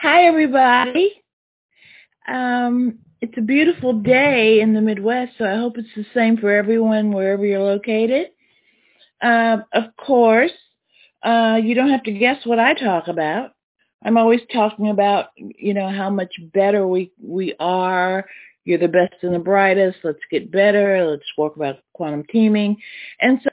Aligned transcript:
Hi, 0.00 0.26
everybody. 0.26 1.10
Um, 2.28 3.00
it's 3.20 3.36
a 3.36 3.40
beautiful 3.40 3.94
day 3.94 4.60
in 4.60 4.72
the 4.72 4.80
Midwest, 4.80 5.32
so 5.36 5.44
I 5.44 5.56
hope 5.56 5.76
it's 5.76 5.88
the 5.96 6.06
same 6.14 6.36
for 6.36 6.52
everyone 6.52 7.10
wherever 7.10 7.44
you're 7.44 7.58
located. 7.64 8.28
Uh, 9.20 9.56
of 9.72 9.96
course, 9.96 10.52
uh, 11.24 11.58
you 11.60 11.74
don't 11.74 11.90
have 11.90 12.04
to 12.04 12.12
guess 12.12 12.46
what 12.46 12.60
I 12.60 12.74
talk 12.74 13.08
about. 13.08 13.54
I'm 14.04 14.16
always 14.16 14.40
talking 14.52 14.88
about, 14.88 15.30
you 15.36 15.74
know, 15.74 15.88
how 15.90 16.10
much 16.10 16.32
better 16.54 16.86
we 16.86 17.10
we 17.20 17.56
are. 17.58 18.24
You're 18.64 18.78
the 18.78 18.86
best 18.86 19.14
and 19.22 19.34
the 19.34 19.40
brightest. 19.40 19.98
Let's 20.04 20.20
get 20.30 20.52
better. 20.52 21.10
Let's 21.10 21.26
talk 21.34 21.56
about 21.56 21.80
quantum 21.92 22.22
teaming. 22.30 22.76
And 23.20 23.40
so, 23.42 23.50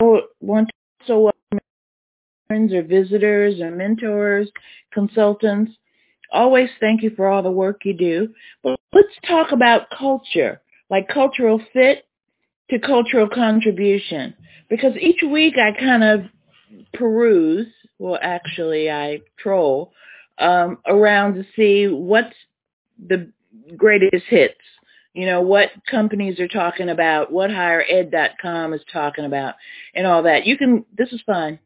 I 0.00 0.20
want 0.40 0.68
to 0.68 0.74
also 1.00 1.32
welcome 1.50 1.63
friends 2.46 2.72
or 2.72 2.82
visitors 2.82 3.60
or 3.60 3.70
mentors, 3.70 4.48
consultants. 4.92 5.72
Always 6.32 6.68
thank 6.80 7.02
you 7.02 7.10
for 7.16 7.28
all 7.28 7.42
the 7.42 7.50
work 7.50 7.82
you 7.84 7.94
do. 7.94 8.28
But 8.62 8.78
let's 8.92 9.08
talk 9.26 9.52
about 9.52 9.90
culture, 9.96 10.60
like 10.90 11.08
cultural 11.08 11.60
fit 11.72 12.06
to 12.70 12.78
cultural 12.78 13.28
contribution. 13.28 14.34
Because 14.68 14.96
each 15.00 15.22
week 15.22 15.54
I 15.58 15.78
kind 15.78 16.02
of 16.02 16.20
peruse, 16.92 17.68
well 17.98 18.18
actually 18.20 18.90
I 18.90 19.20
troll, 19.38 19.92
um, 20.38 20.78
around 20.86 21.34
to 21.34 21.44
see 21.54 21.86
what's 21.86 22.34
the 23.06 23.30
greatest 23.76 24.24
hits. 24.28 24.54
You 25.12 25.26
know, 25.26 25.42
what 25.42 25.68
companies 25.88 26.40
are 26.40 26.48
talking 26.48 26.88
about, 26.88 27.30
what 27.30 27.50
highered.com 27.50 28.72
is 28.72 28.80
talking 28.92 29.24
about, 29.24 29.54
and 29.94 30.08
all 30.08 30.24
that. 30.24 30.44
You 30.44 30.58
can, 30.58 30.84
this 30.96 31.12
is 31.12 31.22
fun. 31.24 31.60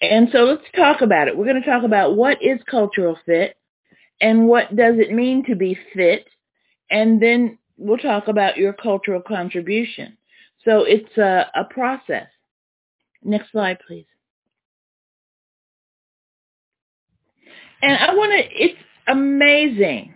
And 0.00 0.28
so 0.32 0.44
let's 0.44 0.62
talk 0.74 1.02
about 1.02 1.28
it. 1.28 1.36
We're 1.36 1.44
going 1.44 1.62
to 1.62 1.68
talk 1.68 1.84
about 1.84 2.16
what 2.16 2.42
is 2.42 2.58
cultural 2.70 3.18
fit 3.26 3.56
and 4.20 4.46
what 4.48 4.74
does 4.74 4.94
it 4.98 5.12
mean 5.12 5.44
to 5.46 5.54
be 5.54 5.78
fit. 5.94 6.26
And 6.90 7.22
then 7.22 7.58
we'll 7.76 7.98
talk 7.98 8.28
about 8.28 8.56
your 8.56 8.72
cultural 8.72 9.20
contribution. 9.20 10.16
So 10.64 10.84
it's 10.84 11.16
a, 11.18 11.46
a 11.54 11.64
process. 11.64 12.28
Next 13.22 13.52
slide, 13.52 13.78
please. 13.86 14.06
And 17.82 17.92
I 17.92 18.14
want 18.14 18.32
to, 18.32 18.62
it's 18.62 18.78
amazing. 19.06 20.14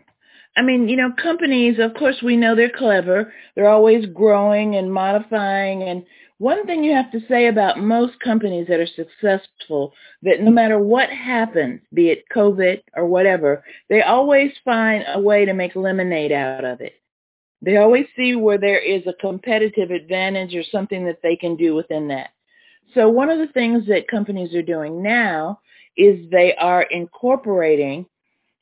I 0.56 0.62
mean, 0.62 0.89
you 0.89 0.97
know, 0.97 1.12
companies, 1.20 1.78
of 1.78 1.94
course, 1.94 2.16
we 2.22 2.37
know 2.37 2.55
they're 2.55 2.70
clever. 2.70 3.33
They're 3.55 3.69
always 3.69 4.06
growing 4.06 4.77
and 4.77 4.92
modifying. 4.92 5.83
And 5.83 6.05
one 6.39 6.67
thing 6.67 6.83
you 6.83 6.95
have 6.95 7.13
to 7.13 7.21
say 7.29 7.47
about 7.47 7.79
most 7.79 8.19
companies 8.21 8.67
that 8.69 8.81
are 8.81 8.87
successful, 8.87 9.93
that 10.23 10.41
no 10.41 10.51
matter 10.51 10.79
what 10.79 11.09
happens, 11.09 11.81
be 11.93 12.11
it 12.11 12.25
COVID 12.35 12.83
or 12.97 13.07
whatever, 13.07 13.65
they 13.89 14.03
always 14.03 14.53
find 14.65 15.05
a 15.07 15.21
way 15.21 15.45
to 15.45 15.55
make 15.55 15.77
lemonade 15.77 16.33
out 16.33 16.65
of 16.65 16.81
it. 16.81 16.95
They 17.62 17.77
always 17.77 18.07
see 18.17 18.35
where 18.35 18.59
there 18.59 18.79
is 18.79 19.07
a 19.07 19.15
competitive 19.21 19.91
advantage 19.91 20.55
or 20.55 20.65
something 20.65 21.07
that 21.07 21.21
they 21.23 21.37
can 21.37 21.57
do 21.57 21.75
within 21.75 22.09
that. 22.09 22.31
So 22.95 23.09
one 23.09 23.31
of 23.31 23.39
the 23.39 23.53
things 23.53 23.87
that 23.87 24.09
companies 24.09 24.55
are 24.55 24.62
doing 24.62 25.03
now 25.03 25.61
is 25.97 26.29
they 26.31 26.55
are 26.57 26.83
incorporating, 26.83 28.07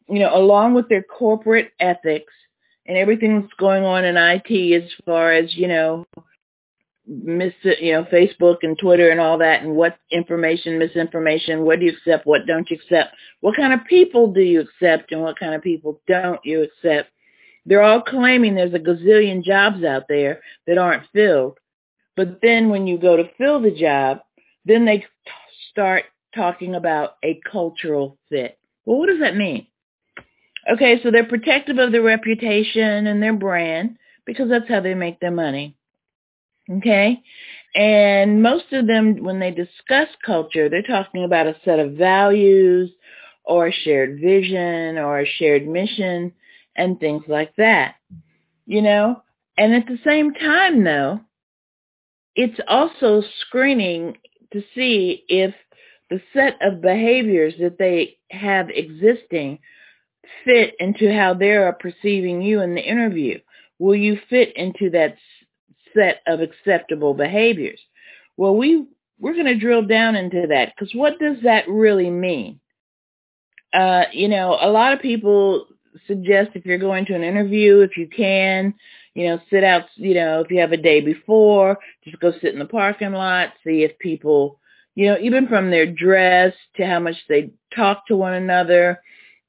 you 0.09 0.19
know, 0.21 0.37
along 0.37 0.75
with 0.75 0.89
their 0.89 1.03
corporate 1.03 1.73
ethics 1.81 2.33
and 2.87 2.97
everything 2.97 3.41
that's 3.41 3.53
going 3.55 3.85
on 3.85 4.05
in 4.05 4.17
IT 4.17 4.83
as 4.83 4.91
far 5.05 5.33
as, 5.33 5.55
you 5.57 5.69
know, 5.69 6.07
mis 7.07 7.53
you 7.81 7.93
know, 7.93 8.05
Facebook 8.05 8.59
and 8.63 8.79
Twitter 8.79 9.11
and 9.11 9.21
all 9.21 9.39
that 9.39 9.63
and 9.63 9.75
what 9.75 9.99
information, 10.11 10.79
misinformation, 10.79 11.65
what 11.65 11.81
do 11.81 11.87
you 11.87 11.93
accept, 11.93 12.27
what 12.27 12.47
don't 12.47 12.71
you 12.71 12.77
accept, 12.77 13.15
what 13.41 13.57
kind 13.57 13.73
of 13.73 13.85
people 13.87 14.33
do 14.33 14.41
you 14.41 14.61
accept 14.61 15.13
and 15.13 15.21
what 15.21 15.39
kind 15.39 15.55
of 15.55 15.63
people 15.63 16.01
don't 16.07 16.41
you 16.45 16.63
accept. 16.63 17.11
They're 17.67 17.83
all 17.83 18.03
claiming 18.03 18.55
there's 18.55 18.75
a 18.75 18.79
gazillion 18.79 19.43
jobs 19.43 19.85
out 19.85 20.05
there 20.09 20.41
that 20.67 20.79
aren't 20.79 21.09
filled. 21.13 21.59
But 22.17 22.41
then 22.43 22.69
when 22.69 22.87
you 22.87 22.99
go 22.99 23.17
to 23.17 23.31
fill 23.39 23.61
the 23.61 23.71
job, 23.71 24.21
then 24.65 24.85
they 24.85 25.07
start 25.71 26.05
talking 26.35 26.75
about 26.75 27.17
a 27.25 27.41
cultural 27.51 28.19
fit. 28.29 28.59
Well, 28.85 28.99
what 28.99 29.09
does 29.09 29.21
that 29.21 29.37
mean? 29.37 29.67
Okay, 30.71 31.01
so 31.03 31.11
they're 31.11 31.25
protective 31.25 31.79
of 31.79 31.93
their 31.93 32.03
reputation 32.03 33.07
and 33.07 33.23
their 33.23 33.33
brand 33.33 33.97
because 34.25 34.49
that's 34.49 34.69
how 34.69 34.81
they 34.81 34.95
make 34.95 35.19
their 35.19 35.33
money. 35.33 35.77
Okay? 36.71 37.23
And 37.75 38.43
most 38.43 38.73
of 38.73 38.87
them, 38.87 39.23
when 39.23 39.39
they 39.39 39.51
discuss 39.51 40.09
culture, 40.25 40.69
they're 40.69 40.83
talking 40.83 41.25
about 41.25 41.47
a 41.47 41.57
set 41.65 41.79
of 41.79 41.93
values 41.93 42.91
or 43.45 43.69
a 43.69 43.73
shared 43.73 44.21
vision 44.21 44.99
or 44.99 45.21
a 45.21 45.27
shared 45.27 45.67
mission 45.67 46.33
and 46.77 47.01
things 47.01 47.25
like 47.29 47.55
that. 47.57 47.97
You 48.67 48.83
know? 48.83 49.23
And 49.57 49.75
at 49.75 49.87
the 49.87 49.99
same 50.05 50.35
time, 50.35 50.85
though, 50.85 51.21
it's 52.35 52.61
also 52.69 53.23
screening 53.41 54.17
to 54.53 54.63
see 54.75 55.25
if 55.29 55.55
the 56.11 56.21
set 56.33 56.57
of 56.63 56.83
behaviors 56.83 57.55
that 57.61 57.79
they 57.79 58.19
have 58.31 58.69
existing 58.71 59.59
fit 60.45 60.75
into 60.79 61.13
how 61.13 61.35
they're 61.35 61.73
perceiving 61.73 62.43
you 62.43 62.61
in 62.61 62.75
the 62.75 62.83
interview. 62.83 63.39
Will 63.79 63.97
you 63.97 64.19
fit 64.31 64.55
into 64.57 64.91
that 64.91 65.17
set 65.95 66.23
of 66.27 66.41
acceptable 66.41 67.15
behaviors? 67.15 67.81
Well, 68.37 68.57
we 68.57 68.87
we're 69.19 69.35
going 69.35 69.47
to 69.47 69.59
drill 69.59 69.83
down 69.83 70.17
into 70.17 70.47
that 70.49 70.73
because 70.75 70.95
what 70.95 71.19
does 71.21 71.37
that 71.45 71.69
really 71.69 72.11
mean? 72.11 72.59
Uh, 73.73 74.05
you 74.13 74.29
know, 74.29 74.59
a 74.61 74.69
lot 74.69 74.93
of 74.93 75.01
people 75.01 75.67
suggest 76.07 76.51
if 76.55 76.67
you're 76.67 76.79
going 76.79 77.07
to 77.07 77.15
an 77.15 77.23
interview, 77.23 77.81
if 77.81 77.97
you 77.97 78.09
can, 78.09 78.75
you 79.15 79.29
know, 79.29 79.39
sit 79.51 79.63
out, 79.63 79.85
you 79.95 80.15
know, 80.15 80.41
if 80.41 80.51
you 80.51 80.61
have 80.61 80.73
a 80.73 80.77
day 80.77 81.01
before, 81.01 81.79
just 82.05 82.19
go 82.21 82.33
sit 82.33 82.53
in 82.53 82.59
the 82.59 82.65
parking 82.65 83.13
lot, 83.13 83.53
see 83.65 83.85
if 83.85 83.99
people, 83.99 84.59
you 84.95 85.07
know, 85.07 85.19
even 85.21 85.47
from 85.47 85.71
their 85.71 85.87
dress 85.87 86.55
to 86.77 86.87
how 86.87 86.99
much 86.99 87.17
they 87.29 87.51
talk 87.75 88.07
to 88.07 88.17
one 88.17 88.35
another, 88.35 89.01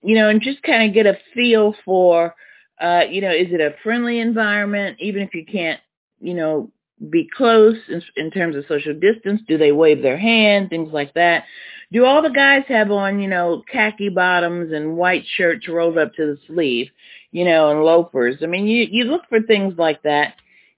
you 0.02 0.16
know, 0.16 0.30
and 0.30 0.42
just 0.42 0.62
kind 0.64 0.88
of 0.88 0.94
get 0.94 1.06
a 1.06 1.18
feel 1.34 1.76
for, 1.86 2.36
uh, 2.80 3.02
you 3.10 3.22
know, 3.22 3.32
is 3.32 3.48
it 3.52 3.62
a 3.62 3.76
friendly 3.84 4.20
environment, 4.20 4.98
even 5.00 5.22
if 5.22 5.34
you 5.34 5.46
can't, 5.46 5.80
you 6.24 6.34
know, 6.34 6.72
be 7.10 7.30
close 7.36 7.78
in, 7.90 8.02
in 8.16 8.32
terms 8.32 8.56
of 8.56 8.66
social 8.68 8.94
distance? 8.94 9.42
Do 9.48 9.58
they 9.58 9.72
wave 9.72 10.02
their 10.02 10.18
hand? 10.18 10.70
Things 10.70 10.92
like 10.94 11.14
that. 11.14 11.44
Do 11.92 12.06
all 12.06 12.22
the 12.24 12.30
guys 12.30 12.64
have 12.70 12.90
on, 12.92 13.20
you 13.20 13.28
know, 13.28 13.64
khaki 13.72 14.10
bottoms 14.10 14.72
and 14.74 14.98
white 14.98 15.26
shirts 15.36 15.68
rolled 15.68 15.98
up 15.98 16.16
to 16.16 16.26
the 16.26 16.38
sleeve? 16.48 16.90
you 17.34 17.44
know, 17.44 17.72
and 17.72 17.84
loafers. 17.84 18.38
I 18.42 18.46
mean, 18.46 18.68
you, 18.68 18.88
you 18.90 19.06
look 19.06 19.24
for 19.28 19.42
things 19.42 19.74
like 19.78 20.04
that, 20.04 20.36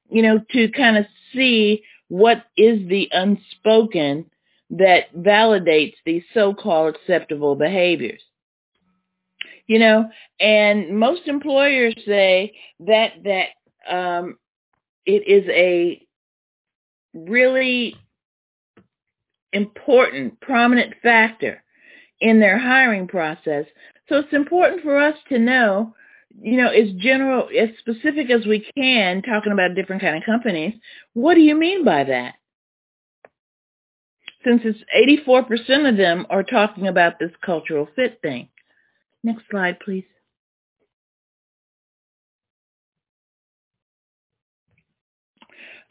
you 0.09 0.23
know, 0.23 0.39
to 0.53 0.69
kind 0.69 0.97
of 0.97 1.05
see 1.34 1.84
what 2.07 2.45
is 2.57 2.88
the 2.88 3.09
unspoken 3.11 4.25
that 4.72 5.13
validates 5.13 5.95
these 6.05 6.23
so-called 6.34 6.95
acceptable 6.95 7.55
behaviors. 7.55 8.22
You 9.67 9.79
know, 9.79 10.09
and 10.39 10.97
most 10.97 11.28
employers 11.28 11.95
say 12.05 12.53
that 12.81 13.13
that 13.23 13.94
um, 13.94 14.38
it 15.05 15.27
is 15.27 15.47
a 15.49 16.05
really 17.13 17.95
important, 19.53 20.39
prominent 20.41 20.95
factor 21.01 21.63
in 22.19 22.39
their 22.39 22.57
hiring 22.57 23.07
process. 23.07 23.66
So 24.09 24.17
it's 24.17 24.33
important 24.33 24.83
for 24.83 24.99
us 24.99 25.16
to 25.29 25.39
know 25.39 25.93
you 26.41 26.57
know, 26.57 26.69
as 26.69 26.91
general, 26.97 27.47
as 27.57 27.69
specific 27.79 28.29
as 28.29 28.45
we 28.45 28.66
can, 28.75 29.21
talking 29.21 29.51
about 29.51 29.75
different 29.75 30.01
kind 30.01 30.17
of 30.17 30.23
companies, 30.23 30.73
what 31.13 31.35
do 31.35 31.41
you 31.41 31.55
mean 31.55 31.85
by 31.85 32.03
that? 32.03 32.35
Since 34.43 34.61
it's 34.66 35.23
84% 35.27 35.89
of 35.89 35.97
them 35.97 36.27
are 36.29 36.43
talking 36.43 36.87
about 36.87 37.19
this 37.19 37.31
cultural 37.43 37.87
fit 37.95 38.19
thing. 38.22 38.49
Next 39.23 39.43
slide, 39.49 39.79
please. 39.79 40.05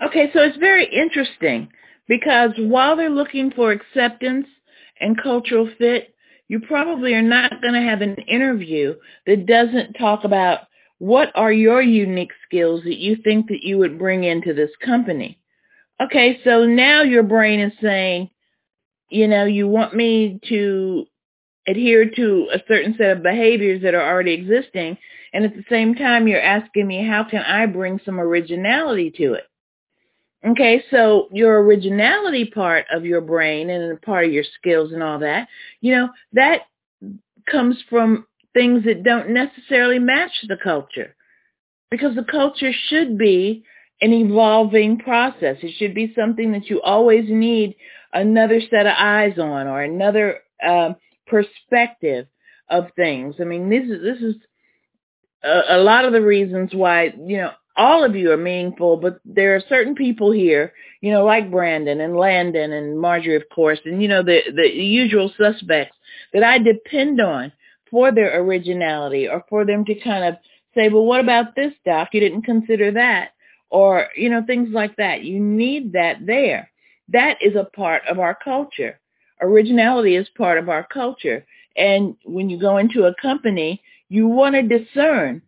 Okay, 0.02 0.30
so 0.32 0.40
it's 0.40 0.56
very 0.58 0.86
interesting 0.86 1.68
because 2.08 2.50
while 2.58 2.96
they're 2.96 3.10
looking 3.10 3.50
for 3.52 3.72
acceptance 3.72 4.46
and 5.00 5.20
cultural 5.20 5.68
fit, 5.78 6.14
you 6.48 6.60
probably 6.60 7.14
are 7.14 7.22
not 7.22 7.62
going 7.62 7.74
to 7.74 7.88
have 7.88 8.02
an 8.02 8.16
interview 8.28 8.94
that 9.26 9.46
doesn't 9.46 9.94
talk 9.94 10.24
about 10.24 10.60
what 10.98 11.32
are 11.34 11.52
your 11.52 11.82
unique 11.82 12.32
skills 12.46 12.82
that 12.84 12.98
you 12.98 13.16
think 13.22 13.48
that 13.48 13.62
you 13.62 13.78
would 13.78 13.98
bring 13.98 14.24
into 14.24 14.52
this 14.52 14.70
company. 14.84 15.38
Okay, 16.00 16.40
so 16.44 16.64
now 16.64 17.02
your 17.02 17.22
brain 17.22 17.60
is 17.60 17.72
saying, 17.80 18.30
you 19.10 19.28
know, 19.28 19.44
you 19.44 19.68
want 19.68 19.94
me 19.94 20.40
to 20.48 21.06
adhere 21.66 22.10
to 22.10 22.48
a 22.52 22.58
certain 22.68 22.94
set 22.98 23.16
of 23.16 23.22
behaviors 23.22 23.82
that 23.82 23.94
are 23.94 24.06
already 24.06 24.32
existing. 24.32 24.98
And 25.32 25.44
at 25.44 25.54
the 25.54 25.64
same 25.70 25.94
time, 25.94 26.28
you're 26.28 26.40
asking 26.40 26.86
me, 26.86 27.06
how 27.06 27.24
can 27.24 27.42
I 27.42 27.66
bring 27.66 28.00
some 28.04 28.20
originality 28.20 29.10
to 29.16 29.34
it? 29.34 29.44
Okay, 30.46 30.82
so 30.90 31.28
your 31.32 31.62
originality 31.62 32.44
part 32.44 32.84
of 32.92 33.04
your 33.06 33.22
brain 33.22 33.70
and 33.70 34.00
part 34.02 34.26
of 34.26 34.32
your 34.32 34.44
skills 34.58 34.92
and 34.92 35.02
all 35.02 35.18
that, 35.20 35.48
you 35.80 35.94
know, 35.94 36.08
that 36.34 36.62
comes 37.50 37.76
from 37.88 38.26
things 38.52 38.84
that 38.84 39.02
don't 39.02 39.30
necessarily 39.30 39.98
match 39.98 40.32
the 40.48 40.56
culture. 40.62 41.14
Because 41.90 42.14
the 42.14 42.24
culture 42.24 42.72
should 42.88 43.16
be 43.16 43.64
an 44.00 44.12
evolving 44.12 44.98
process. 44.98 45.56
It 45.62 45.74
should 45.78 45.94
be 45.94 46.12
something 46.14 46.52
that 46.52 46.68
you 46.68 46.82
always 46.82 47.24
need 47.28 47.76
another 48.12 48.60
set 48.60 48.86
of 48.86 48.94
eyes 48.98 49.38
on 49.38 49.66
or 49.66 49.82
another 49.82 50.40
uh, 50.66 50.94
perspective 51.26 52.26
of 52.68 52.88
things. 52.96 53.36
I 53.40 53.44
mean, 53.44 53.70
this 53.70 53.84
is 53.84 54.02
this 54.02 54.18
is 54.18 54.34
a, 55.42 55.76
a 55.76 55.78
lot 55.78 56.04
of 56.04 56.12
the 56.12 56.20
reasons 56.22 56.70
why 56.74 57.14
you 57.18 57.38
know 57.38 57.52
all 57.76 58.04
of 58.04 58.14
you 58.14 58.30
are 58.30 58.36
meaningful, 58.36 58.96
but 58.96 59.20
there 59.24 59.56
are 59.56 59.62
certain 59.68 59.94
people 59.94 60.30
here, 60.30 60.72
you 61.00 61.10
know, 61.10 61.24
like 61.24 61.50
Brandon 61.50 62.00
and 62.00 62.16
Landon 62.16 62.72
and 62.72 62.98
Marjorie, 62.98 63.36
of 63.36 63.48
course, 63.54 63.80
and 63.84 64.00
you 64.02 64.08
know 64.08 64.22
the 64.22 64.40
the 64.54 64.68
usual 64.68 65.32
suspects 65.36 65.96
that 66.32 66.44
I 66.44 66.58
depend 66.58 67.20
on 67.20 67.52
for 67.90 68.12
their 68.12 68.40
originality 68.40 69.28
or 69.28 69.44
for 69.48 69.64
them 69.64 69.84
to 69.86 69.94
kind 69.96 70.24
of 70.24 70.36
say, 70.74 70.88
well, 70.88 71.04
what 71.04 71.20
about 71.20 71.54
this, 71.54 71.72
Doc? 71.84 72.08
You 72.12 72.20
didn't 72.20 72.42
consider 72.42 72.90
that, 72.92 73.30
or 73.70 74.08
you 74.16 74.30
know, 74.30 74.42
things 74.46 74.68
like 74.72 74.96
that. 74.96 75.24
You 75.24 75.40
need 75.40 75.92
that 75.92 76.24
there. 76.26 76.70
That 77.08 77.38
is 77.42 77.54
a 77.56 77.64
part 77.64 78.02
of 78.08 78.18
our 78.18 78.34
culture. 78.34 78.98
Originality 79.40 80.16
is 80.16 80.28
part 80.36 80.58
of 80.58 80.68
our 80.68 80.86
culture. 80.86 81.44
And 81.76 82.16
when 82.24 82.48
you 82.48 82.58
go 82.58 82.78
into 82.78 83.04
a 83.04 83.14
company, 83.20 83.82
you 84.08 84.28
want 84.28 84.54
to 84.54 84.62
discern 84.62 85.42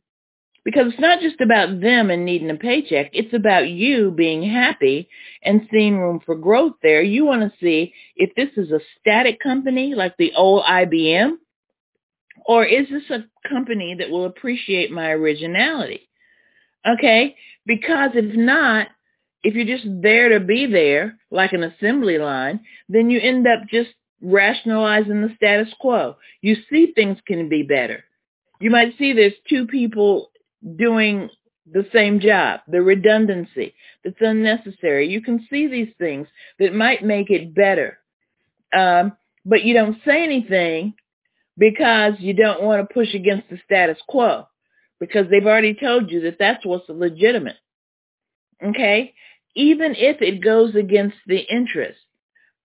because 0.66 0.88
it's 0.88 1.00
not 1.00 1.20
just 1.20 1.40
about 1.40 1.80
them 1.80 2.10
and 2.10 2.24
needing 2.24 2.50
a 2.50 2.56
paycheck. 2.56 3.10
It's 3.12 3.32
about 3.32 3.68
you 3.68 4.10
being 4.10 4.42
happy 4.42 5.08
and 5.40 5.68
seeing 5.70 5.96
room 5.96 6.18
for 6.26 6.34
growth 6.34 6.72
there. 6.82 7.02
You 7.02 7.24
want 7.24 7.42
to 7.42 7.56
see 7.60 7.94
if 8.16 8.34
this 8.34 8.48
is 8.56 8.72
a 8.72 8.80
static 8.98 9.38
company 9.38 9.94
like 9.94 10.16
the 10.16 10.32
old 10.34 10.64
IBM, 10.64 11.34
or 12.46 12.64
is 12.64 12.88
this 12.90 13.08
a 13.10 13.48
company 13.48 13.94
that 13.96 14.10
will 14.10 14.24
appreciate 14.24 14.90
my 14.90 15.10
originality? 15.10 16.08
Okay? 16.84 17.36
Because 17.64 18.10
if 18.14 18.34
not, 18.34 18.88
if 19.44 19.54
you're 19.54 19.76
just 19.76 19.86
there 20.02 20.30
to 20.30 20.44
be 20.44 20.66
there, 20.66 21.16
like 21.30 21.52
an 21.52 21.62
assembly 21.62 22.18
line, 22.18 22.58
then 22.88 23.08
you 23.08 23.20
end 23.20 23.46
up 23.46 23.60
just 23.70 23.90
rationalizing 24.20 25.22
the 25.22 25.32
status 25.36 25.72
quo. 25.78 26.16
You 26.40 26.56
see 26.68 26.92
things 26.92 27.18
can 27.24 27.48
be 27.48 27.62
better. 27.62 28.02
You 28.60 28.70
might 28.70 28.98
see 28.98 29.12
there's 29.12 29.32
two 29.48 29.68
people 29.68 30.30
doing 30.76 31.30
the 31.70 31.86
same 31.92 32.20
job, 32.20 32.60
the 32.68 32.82
redundancy 32.82 33.74
that's 34.04 34.16
unnecessary. 34.20 35.08
You 35.08 35.20
can 35.20 35.46
see 35.50 35.66
these 35.66 35.92
things 35.98 36.28
that 36.58 36.74
might 36.74 37.04
make 37.04 37.30
it 37.30 37.54
better. 37.54 37.98
Um, 38.76 39.16
but 39.44 39.64
you 39.64 39.74
don't 39.74 39.98
say 40.04 40.22
anything 40.22 40.94
because 41.58 42.14
you 42.18 42.34
don't 42.34 42.62
want 42.62 42.86
to 42.86 42.94
push 42.94 43.14
against 43.14 43.48
the 43.48 43.58
status 43.64 43.98
quo 44.08 44.46
because 45.00 45.26
they've 45.30 45.46
already 45.46 45.74
told 45.74 46.10
you 46.10 46.20
that 46.22 46.38
that's 46.38 46.64
what's 46.64 46.88
legitimate. 46.88 47.56
Okay? 48.64 49.14
Even 49.54 49.94
if 49.96 50.20
it 50.22 50.42
goes 50.42 50.74
against 50.74 51.16
the 51.26 51.38
interest 51.38 51.98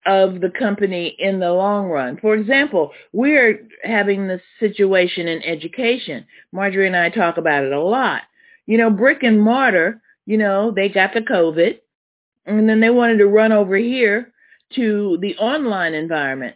of 0.05 0.41
the 0.41 0.49
company 0.49 1.15
in 1.19 1.39
the 1.39 1.51
long 1.51 1.87
run. 1.87 2.17
For 2.17 2.35
example, 2.35 2.91
we're 3.13 3.67
having 3.83 4.27
this 4.27 4.41
situation 4.59 5.27
in 5.27 5.43
education. 5.43 6.25
Marjorie 6.51 6.87
and 6.87 6.95
I 6.95 7.09
talk 7.09 7.37
about 7.37 7.63
it 7.63 7.71
a 7.71 7.81
lot. 7.81 8.23
You 8.65 8.77
know, 8.77 8.89
brick 8.89 9.23
and 9.23 9.41
mortar, 9.41 10.01
you 10.25 10.37
know, 10.37 10.71
they 10.71 10.89
got 10.89 11.13
the 11.13 11.21
COVID 11.21 11.79
and 12.45 12.67
then 12.67 12.79
they 12.79 12.89
wanted 12.89 13.17
to 13.19 13.27
run 13.27 13.51
over 13.51 13.77
here 13.77 14.31
to 14.75 15.17
the 15.21 15.35
online 15.37 15.93
environment. 15.93 16.55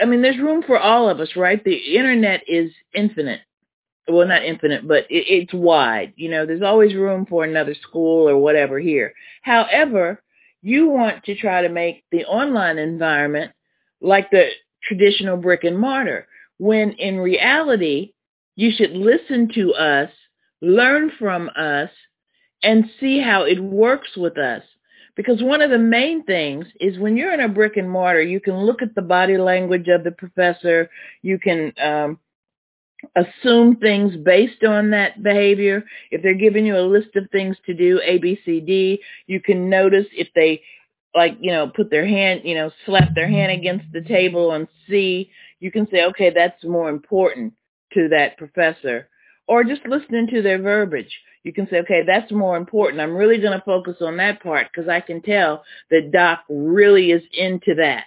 I 0.00 0.04
mean, 0.04 0.22
there's 0.22 0.38
room 0.38 0.62
for 0.62 0.78
all 0.78 1.08
of 1.08 1.20
us, 1.20 1.36
right? 1.36 1.62
The 1.62 1.96
internet 1.96 2.42
is 2.46 2.70
infinite. 2.94 3.40
Well, 4.06 4.26
not 4.26 4.44
infinite, 4.44 4.86
but 4.86 5.04
it, 5.10 5.24
it's 5.26 5.54
wide. 5.54 6.12
You 6.16 6.30
know, 6.30 6.46
there's 6.46 6.62
always 6.62 6.94
room 6.94 7.26
for 7.26 7.44
another 7.44 7.74
school 7.74 8.28
or 8.28 8.38
whatever 8.38 8.78
here. 8.78 9.14
However, 9.42 10.22
you 10.64 10.88
want 10.88 11.24
to 11.24 11.36
try 11.36 11.60
to 11.60 11.68
make 11.68 12.04
the 12.10 12.24
online 12.24 12.78
environment 12.78 13.52
like 14.00 14.30
the 14.30 14.48
traditional 14.82 15.36
brick 15.36 15.62
and 15.62 15.78
mortar, 15.78 16.26
when 16.58 16.92
in 16.92 17.18
reality, 17.18 18.14
you 18.56 18.72
should 18.74 18.92
listen 18.92 19.50
to 19.54 19.74
us, 19.74 20.10
learn 20.62 21.12
from 21.18 21.50
us, 21.54 21.90
and 22.62 22.86
see 22.98 23.20
how 23.20 23.42
it 23.42 23.60
works 23.62 24.16
with 24.16 24.38
us. 24.38 24.62
Because 25.16 25.42
one 25.42 25.60
of 25.60 25.70
the 25.70 25.78
main 25.78 26.24
things 26.24 26.64
is 26.80 26.98
when 26.98 27.16
you're 27.18 27.34
in 27.34 27.40
a 27.40 27.48
brick 27.48 27.76
and 27.76 27.90
mortar, 27.90 28.22
you 28.22 28.40
can 28.40 28.56
look 28.56 28.80
at 28.80 28.94
the 28.94 29.02
body 29.02 29.36
language 29.36 29.88
of 29.88 30.02
the 30.02 30.12
professor. 30.12 30.88
You 31.20 31.38
can 31.38 31.74
um, 31.78 32.18
assume 33.16 33.76
things 33.76 34.16
based 34.16 34.64
on 34.64 34.90
that 34.90 35.22
behavior. 35.22 35.84
If 36.10 36.22
they're 36.22 36.34
giving 36.34 36.66
you 36.66 36.76
a 36.76 36.82
list 36.82 37.16
of 37.16 37.30
things 37.30 37.56
to 37.66 37.74
do, 37.74 38.00
A, 38.04 38.18
B, 38.18 38.38
C, 38.44 38.60
D, 38.60 39.00
you 39.26 39.40
can 39.40 39.68
notice 39.68 40.06
if 40.12 40.28
they 40.34 40.62
like, 41.14 41.36
you 41.40 41.52
know, 41.52 41.68
put 41.68 41.90
their 41.90 42.06
hand, 42.06 42.42
you 42.44 42.54
know, 42.54 42.70
slap 42.86 43.14
their 43.14 43.28
hand 43.28 43.52
against 43.52 43.86
the 43.92 44.02
table 44.02 44.52
and 44.52 44.66
see, 44.88 45.30
you 45.60 45.70
can 45.70 45.88
say, 45.90 46.04
okay, 46.06 46.30
that's 46.30 46.64
more 46.64 46.88
important 46.88 47.54
to 47.92 48.08
that 48.08 48.36
professor. 48.36 49.08
Or 49.46 49.62
just 49.62 49.86
listening 49.86 50.26
to 50.28 50.42
their 50.42 50.60
verbiage. 50.60 51.14
You 51.44 51.52
can 51.52 51.68
say, 51.68 51.76
okay, 51.80 52.02
that's 52.04 52.32
more 52.32 52.56
important. 52.56 53.00
I'm 53.00 53.14
really 53.14 53.38
going 53.38 53.56
to 53.56 53.64
focus 53.64 53.96
on 54.00 54.16
that 54.16 54.42
part 54.42 54.68
because 54.72 54.88
I 54.88 55.00
can 55.00 55.20
tell 55.20 55.64
that 55.90 56.10
Doc 56.10 56.40
really 56.48 57.10
is 57.10 57.22
into 57.36 57.74
that. 57.76 58.04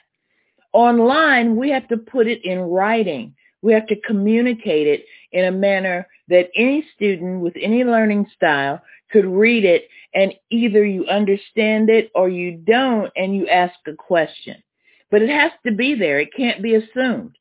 Online, 0.73 1.55
we 1.55 1.69
have 1.69 1.87
to 1.89 1.97
put 1.97 2.27
it 2.27 2.43
in 2.43 2.59
writing. 2.59 3.35
We 3.61 3.73
have 3.73 3.87
to 3.87 3.99
communicate 4.01 4.87
it 4.87 5.05
in 5.31 5.45
a 5.45 5.51
manner 5.51 6.07
that 6.27 6.49
any 6.55 6.87
student 6.95 7.41
with 7.41 7.55
any 7.59 7.83
learning 7.83 8.27
style 8.35 8.81
could 9.11 9.25
read 9.25 9.65
it 9.65 9.87
and 10.13 10.33
either 10.49 10.85
you 10.85 11.05
understand 11.07 11.89
it 11.89 12.11
or 12.13 12.29
you 12.29 12.57
don't 12.57 13.11
and 13.15 13.35
you 13.35 13.47
ask 13.47 13.75
a 13.87 13.93
question. 13.93 14.61
But 15.09 15.21
it 15.21 15.29
has 15.29 15.51
to 15.65 15.71
be 15.71 15.95
there. 15.95 16.19
It 16.19 16.33
can't 16.35 16.61
be 16.61 16.75
assumed. 16.75 17.37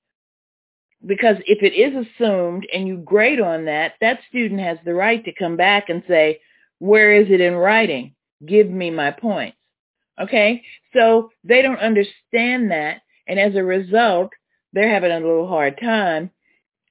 Because 1.04 1.36
if 1.46 1.62
it 1.62 1.74
is 1.74 2.06
assumed 2.06 2.66
and 2.72 2.86
you 2.88 2.98
grade 2.98 3.40
on 3.40 3.66
that, 3.66 3.94
that 4.00 4.20
student 4.28 4.60
has 4.60 4.78
the 4.84 4.94
right 4.94 5.24
to 5.24 5.32
come 5.32 5.56
back 5.56 5.88
and 5.88 6.02
say, 6.08 6.40
where 6.78 7.12
is 7.12 7.30
it 7.30 7.40
in 7.40 7.54
writing? 7.54 8.14
Give 8.44 8.68
me 8.68 8.90
my 8.90 9.10
points. 9.10 9.56
Okay? 10.20 10.62
So 10.92 11.30
they 11.44 11.62
don't 11.62 11.78
understand 11.78 12.70
that. 12.70 13.02
And 13.28 13.38
as 13.38 13.54
a 13.54 13.64
result, 13.64 14.30
they're 14.72 14.92
having 14.92 15.12
a 15.12 15.20
little 15.20 15.48
hard 15.48 15.78
time 15.80 16.30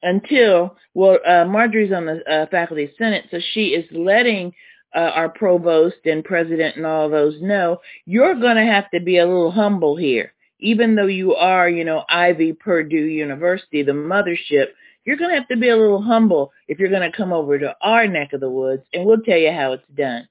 until, 0.01 0.77
well, 0.93 1.17
uh, 1.25 1.45
Marjorie's 1.45 1.91
on 1.93 2.05
the 2.05 2.31
uh, 2.31 2.45
faculty 2.47 2.91
senate, 2.97 3.25
so 3.31 3.39
she 3.53 3.67
is 3.69 3.85
letting 3.91 4.53
uh, 4.95 4.99
our 5.13 5.29
provost 5.29 5.97
and 6.05 6.23
president 6.23 6.77
and 6.77 6.85
all 6.85 7.09
those 7.09 7.41
know, 7.41 7.81
you're 8.05 8.35
going 8.35 8.55
to 8.55 8.71
have 8.71 8.89
to 8.91 8.99
be 8.99 9.17
a 9.17 9.25
little 9.25 9.51
humble 9.51 9.95
here. 9.95 10.33
Even 10.59 10.95
though 10.95 11.07
you 11.07 11.35
are, 11.35 11.67
you 11.67 11.83
know, 11.83 12.05
Ivy 12.07 12.53
Purdue 12.53 12.95
University, 12.95 13.83
the 13.83 13.91
mothership, 13.91 14.67
you're 15.03 15.17
going 15.17 15.31
to 15.31 15.35
have 15.35 15.47
to 15.49 15.57
be 15.57 15.69
a 15.69 15.75
little 15.75 16.01
humble 16.01 16.51
if 16.67 16.79
you're 16.79 16.89
going 16.89 17.09
to 17.09 17.15
come 17.15 17.33
over 17.33 17.59
to 17.59 17.75
our 17.81 18.07
neck 18.07 18.31
of 18.33 18.39
the 18.39 18.49
woods, 18.49 18.83
and 18.93 19.05
we'll 19.05 19.21
tell 19.21 19.37
you 19.37 19.51
how 19.51 19.73
it's 19.73 19.83
done. 19.95 20.27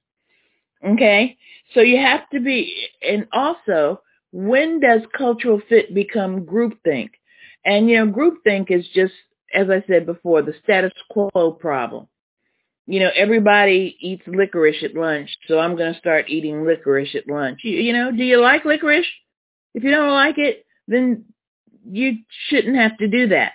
Okay? 0.84 1.36
So 1.74 1.80
you 1.80 1.98
have 1.98 2.28
to 2.30 2.40
be, 2.40 2.88
and 3.06 3.26
also, 3.32 4.00
when 4.32 4.80
does 4.80 5.02
cultural 5.16 5.60
fit 5.68 5.94
become 5.94 6.46
groupthink? 6.46 7.10
And, 7.64 7.88
you 7.88 7.96
know, 7.96 8.12
groupthink 8.12 8.70
is 8.70 8.86
just, 8.94 9.14
as 9.54 9.68
I 9.70 9.82
said 9.86 10.06
before, 10.06 10.42
the 10.42 10.54
status 10.62 10.92
quo 11.10 11.52
problem. 11.52 12.08
You 12.86 13.00
know, 13.00 13.10
everybody 13.16 13.96
eats 14.00 14.26
licorice 14.26 14.82
at 14.84 14.94
lunch, 14.94 15.30
so 15.48 15.58
I'm 15.58 15.76
going 15.76 15.94
to 15.94 15.98
start 15.98 16.28
eating 16.28 16.66
licorice 16.66 17.14
at 17.14 17.28
lunch. 17.28 17.60
You, 17.62 17.78
you 17.78 17.92
know, 17.94 18.10
do 18.12 18.22
you 18.22 18.40
like 18.40 18.66
licorice? 18.66 19.06
If 19.72 19.82
you 19.82 19.90
don't 19.90 20.12
like 20.12 20.36
it, 20.36 20.66
then 20.86 21.24
you 21.90 22.18
shouldn't 22.48 22.76
have 22.76 22.98
to 22.98 23.08
do 23.08 23.28
that. 23.28 23.52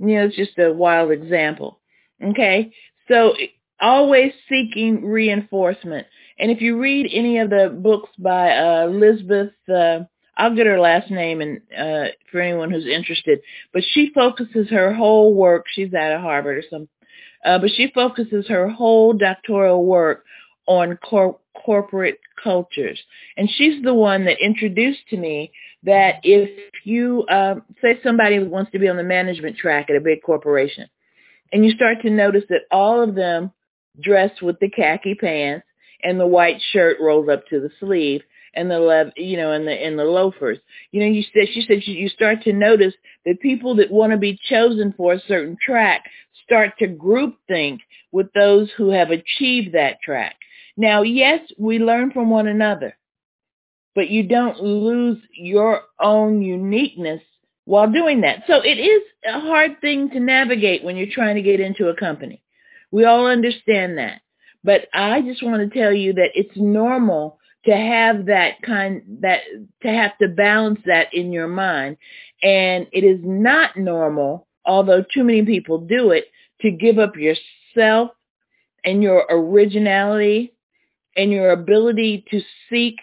You 0.00 0.16
know, 0.16 0.24
it's 0.26 0.36
just 0.36 0.58
a 0.58 0.72
wild 0.72 1.12
example. 1.12 1.80
Okay? 2.22 2.72
So 3.08 3.34
always 3.80 4.32
seeking 4.48 5.04
reinforcement. 5.04 6.06
And 6.38 6.50
if 6.50 6.60
you 6.60 6.80
read 6.80 7.10
any 7.12 7.38
of 7.38 7.50
the 7.50 7.68
books 7.68 8.10
by 8.18 8.56
uh, 8.56 8.86
Elizabeth 8.88 9.52
uh, 9.72 10.00
I'll 10.36 10.54
get 10.54 10.66
her 10.66 10.80
last 10.80 11.10
name 11.10 11.40
and 11.40 11.60
uh, 11.76 12.12
for 12.30 12.40
anyone 12.40 12.70
who's 12.70 12.86
interested. 12.86 13.40
But 13.72 13.82
she 13.92 14.10
focuses 14.14 14.70
her 14.70 14.94
whole 14.94 15.34
work. 15.34 15.66
She's 15.68 15.92
out 15.94 16.12
of 16.12 16.20
Harvard 16.20 16.58
or 16.58 16.64
something. 16.68 16.88
Uh, 17.44 17.58
but 17.58 17.70
she 17.70 17.90
focuses 17.92 18.46
her 18.48 18.68
whole 18.68 19.12
doctoral 19.12 19.84
work 19.84 20.24
on 20.66 20.96
cor- 21.04 21.38
corporate 21.54 22.18
cultures. 22.42 23.00
And 23.36 23.50
she's 23.50 23.82
the 23.82 23.94
one 23.94 24.24
that 24.24 24.38
introduced 24.40 25.08
to 25.10 25.16
me 25.16 25.52
that 25.82 26.16
if 26.22 26.50
you, 26.84 27.26
um, 27.28 27.62
say 27.80 27.98
somebody 28.02 28.38
wants 28.38 28.70
to 28.72 28.78
be 28.78 28.88
on 28.88 28.96
the 28.96 29.02
management 29.02 29.56
track 29.56 29.90
at 29.90 29.96
a 29.96 30.00
big 30.00 30.22
corporation, 30.22 30.88
and 31.52 31.64
you 31.64 31.72
start 31.72 32.00
to 32.02 32.10
notice 32.10 32.44
that 32.48 32.62
all 32.70 33.02
of 33.02 33.14
them 33.14 33.50
dress 34.00 34.30
with 34.40 34.58
the 34.60 34.70
khaki 34.70 35.14
pants 35.14 35.66
and 36.02 36.18
the 36.18 36.26
white 36.26 36.60
shirt 36.72 36.96
rolled 37.00 37.28
up 37.28 37.46
to 37.48 37.60
the 37.60 37.70
sleeve, 37.78 38.22
and 38.54 38.70
the 38.70 38.78
lev, 38.78 39.12
you 39.16 39.36
know, 39.36 39.52
and 39.52 39.66
the 39.66 39.72
and 39.72 39.98
the 39.98 40.04
loafers. 40.04 40.58
You 40.90 41.00
know, 41.00 41.06
you 41.06 41.22
said 41.32 41.48
she 41.52 41.64
said 41.66 41.82
you 41.86 42.08
start 42.08 42.42
to 42.42 42.52
notice 42.52 42.94
that 43.24 43.40
people 43.40 43.76
that 43.76 43.90
want 43.90 44.12
to 44.12 44.18
be 44.18 44.38
chosen 44.48 44.94
for 44.96 45.14
a 45.14 45.20
certain 45.26 45.56
track 45.64 46.04
start 46.44 46.72
to 46.78 46.86
group 46.86 47.36
think 47.48 47.80
with 48.12 48.32
those 48.34 48.70
who 48.76 48.90
have 48.90 49.10
achieved 49.10 49.74
that 49.74 50.00
track. 50.02 50.36
Now, 50.76 51.02
yes, 51.02 51.40
we 51.58 51.78
learn 51.78 52.10
from 52.12 52.30
one 52.30 52.46
another, 52.46 52.96
but 53.94 54.08
you 54.08 54.22
don't 54.22 54.60
lose 54.60 55.18
your 55.34 55.82
own 56.00 56.42
uniqueness 56.42 57.22
while 57.64 57.90
doing 57.90 58.22
that. 58.22 58.44
So 58.46 58.60
it 58.62 58.78
is 58.78 59.02
a 59.26 59.40
hard 59.40 59.80
thing 59.80 60.10
to 60.10 60.20
navigate 60.20 60.82
when 60.82 60.96
you're 60.96 61.06
trying 61.12 61.36
to 61.36 61.42
get 61.42 61.60
into 61.60 61.88
a 61.88 61.96
company. 61.96 62.42
We 62.90 63.04
all 63.04 63.26
understand 63.26 63.98
that. 63.98 64.20
But 64.64 64.88
I 64.92 65.22
just 65.22 65.42
want 65.42 65.60
to 65.70 65.78
tell 65.78 65.92
you 65.92 66.12
that 66.14 66.30
it's 66.34 66.56
normal 66.56 67.38
to 67.64 67.76
have 67.76 68.26
that 68.26 68.60
kind 68.62 69.02
that 69.20 69.40
to 69.82 69.88
have 69.88 70.16
to 70.18 70.28
balance 70.28 70.80
that 70.86 71.12
in 71.12 71.32
your 71.32 71.48
mind 71.48 71.96
and 72.42 72.86
it 72.92 73.04
is 73.04 73.20
not 73.22 73.76
normal 73.76 74.46
although 74.64 75.04
too 75.14 75.24
many 75.24 75.44
people 75.44 75.78
do 75.78 76.10
it 76.10 76.26
to 76.60 76.70
give 76.70 76.98
up 76.98 77.14
yourself 77.16 78.10
and 78.84 79.02
your 79.02 79.26
originality 79.30 80.52
and 81.16 81.30
your 81.30 81.50
ability 81.50 82.24
to 82.30 82.40
seek 82.70 82.96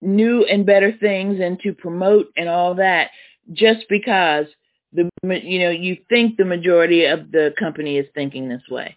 new 0.00 0.44
and 0.44 0.66
better 0.66 0.92
things 0.92 1.40
and 1.40 1.58
to 1.60 1.72
promote 1.72 2.26
and 2.36 2.48
all 2.48 2.74
that 2.74 3.10
just 3.52 3.86
because 3.88 4.46
the 4.92 5.10
you 5.42 5.58
know 5.58 5.70
you 5.70 5.96
think 6.08 6.36
the 6.36 6.44
majority 6.44 7.04
of 7.04 7.30
the 7.32 7.52
company 7.58 7.98
is 7.98 8.06
thinking 8.14 8.48
this 8.48 8.62
way. 8.70 8.96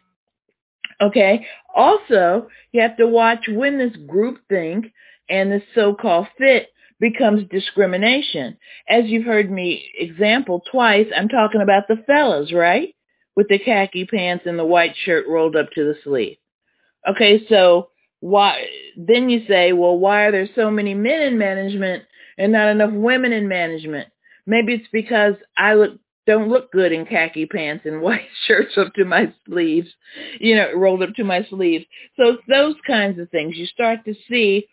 Okay. 1.01 1.45
Also, 1.73 2.47
you 2.71 2.81
have 2.81 2.97
to 2.97 3.07
watch 3.07 3.47
when 3.47 3.77
this 3.77 3.95
group 4.07 4.39
think 4.49 4.87
and 5.29 5.51
this 5.51 5.63
so-called 5.75 6.27
fit 6.37 6.69
becomes 6.99 7.47
discrimination. 7.49 8.57
As 8.89 9.05
you've 9.05 9.25
heard 9.25 9.51
me 9.51 9.89
example 9.97 10.63
twice, 10.71 11.07
I'm 11.15 11.29
talking 11.29 11.61
about 11.61 11.87
the 11.87 12.03
fellas, 12.07 12.51
right? 12.51 12.95
With 13.35 13.47
the 13.49 13.59
khaki 13.59 14.05
pants 14.05 14.45
and 14.47 14.57
the 14.57 14.65
white 14.65 14.95
shirt 15.05 15.27
rolled 15.27 15.55
up 15.55 15.69
to 15.71 15.83
the 15.83 15.95
sleeve. 16.03 16.37
Okay, 17.07 17.45
so 17.47 17.89
why 18.19 18.65
then 18.97 19.29
you 19.29 19.43
say, 19.47 19.73
well, 19.73 19.97
why 19.97 20.23
are 20.23 20.31
there 20.31 20.49
so 20.55 20.71
many 20.71 20.95
men 20.95 21.21
in 21.21 21.37
management 21.37 22.03
and 22.37 22.51
not 22.51 22.69
enough 22.69 22.91
women 22.91 23.31
in 23.31 23.47
management? 23.47 24.09
Maybe 24.47 24.73
it's 24.73 24.87
because 24.91 25.35
I 25.55 25.75
look 25.75 25.99
don't 26.27 26.50
look 26.50 26.72
good 26.72 26.91
in 26.91 27.05
khaki 27.05 27.48
pants 27.48 27.86
and 27.86 28.01
white 28.03 28.27
shirts 28.46 28.77
up 28.77 28.93
to 28.93 29.05
my 29.05 29.34
sleeves, 29.48 29.89
you 30.39 30.55
know, 30.55 30.72
rolled 30.75 31.01
up 31.01 31.15
to 31.15 31.24
my 31.24 31.43
sleeves. 31.50 31.86
So 32.17 32.38
those 32.48 32.75
kinds 32.86 33.19
of 33.19 33.31
things 33.31 33.57
you 33.57 33.65
start 33.65 34.05
to 34.05 34.13
see, 34.29 34.67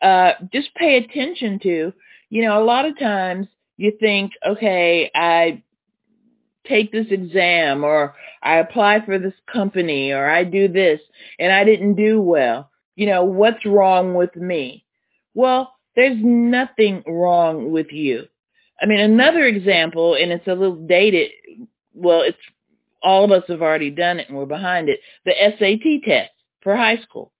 uh, 0.00 0.32
just 0.52 0.74
pay 0.76 0.96
attention 0.96 1.58
to. 1.64 1.92
You 2.30 2.42
know, 2.42 2.62
a 2.62 2.64
lot 2.64 2.86
of 2.86 2.98
times 2.98 3.48
you 3.76 3.92
think, 4.00 4.32
okay, 4.46 5.10
I 5.14 5.62
take 6.66 6.92
this 6.92 7.06
exam 7.10 7.84
or 7.84 8.14
I 8.42 8.56
apply 8.56 9.04
for 9.04 9.18
this 9.18 9.34
company 9.52 10.12
or 10.12 10.30
I 10.30 10.44
do 10.44 10.68
this 10.68 11.00
and 11.38 11.52
I 11.52 11.64
didn't 11.64 11.96
do 11.96 12.20
well. 12.20 12.70
You 12.94 13.06
know, 13.06 13.24
what's 13.24 13.64
wrong 13.66 14.14
with 14.14 14.36
me? 14.36 14.84
Well, 15.34 15.72
there's 15.96 16.18
nothing 16.20 17.02
wrong 17.06 17.72
with 17.72 17.90
you. 17.90 18.26
I 18.80 18.86
mean, 18.86 19.00
another 19.00 19.44
example, 19.46 20.14
and 20.14 20.32
it's 20.32 20.46
a 20.46 20.54
little 20.54 20.76
dated. 20.76 21.30
Well, 21.94 22.22
it's 22.22 22.38
all 23.02 23.24
of 23.24 23.30
us 23.30 23.44
have 23.48 23.62
already 23.62 23.90
done 23.90 24.20
it 24.20 24.28
and 24.28 24.36
we're 24.36 24.46
behind 24.46 24.88
it. 24.88 25.00
The 25.24 25.32
SAT 25.38 26.02
test 26.08 26.30
for 26.62 26.76
high 26.76 26.98
school. 26.98 27.32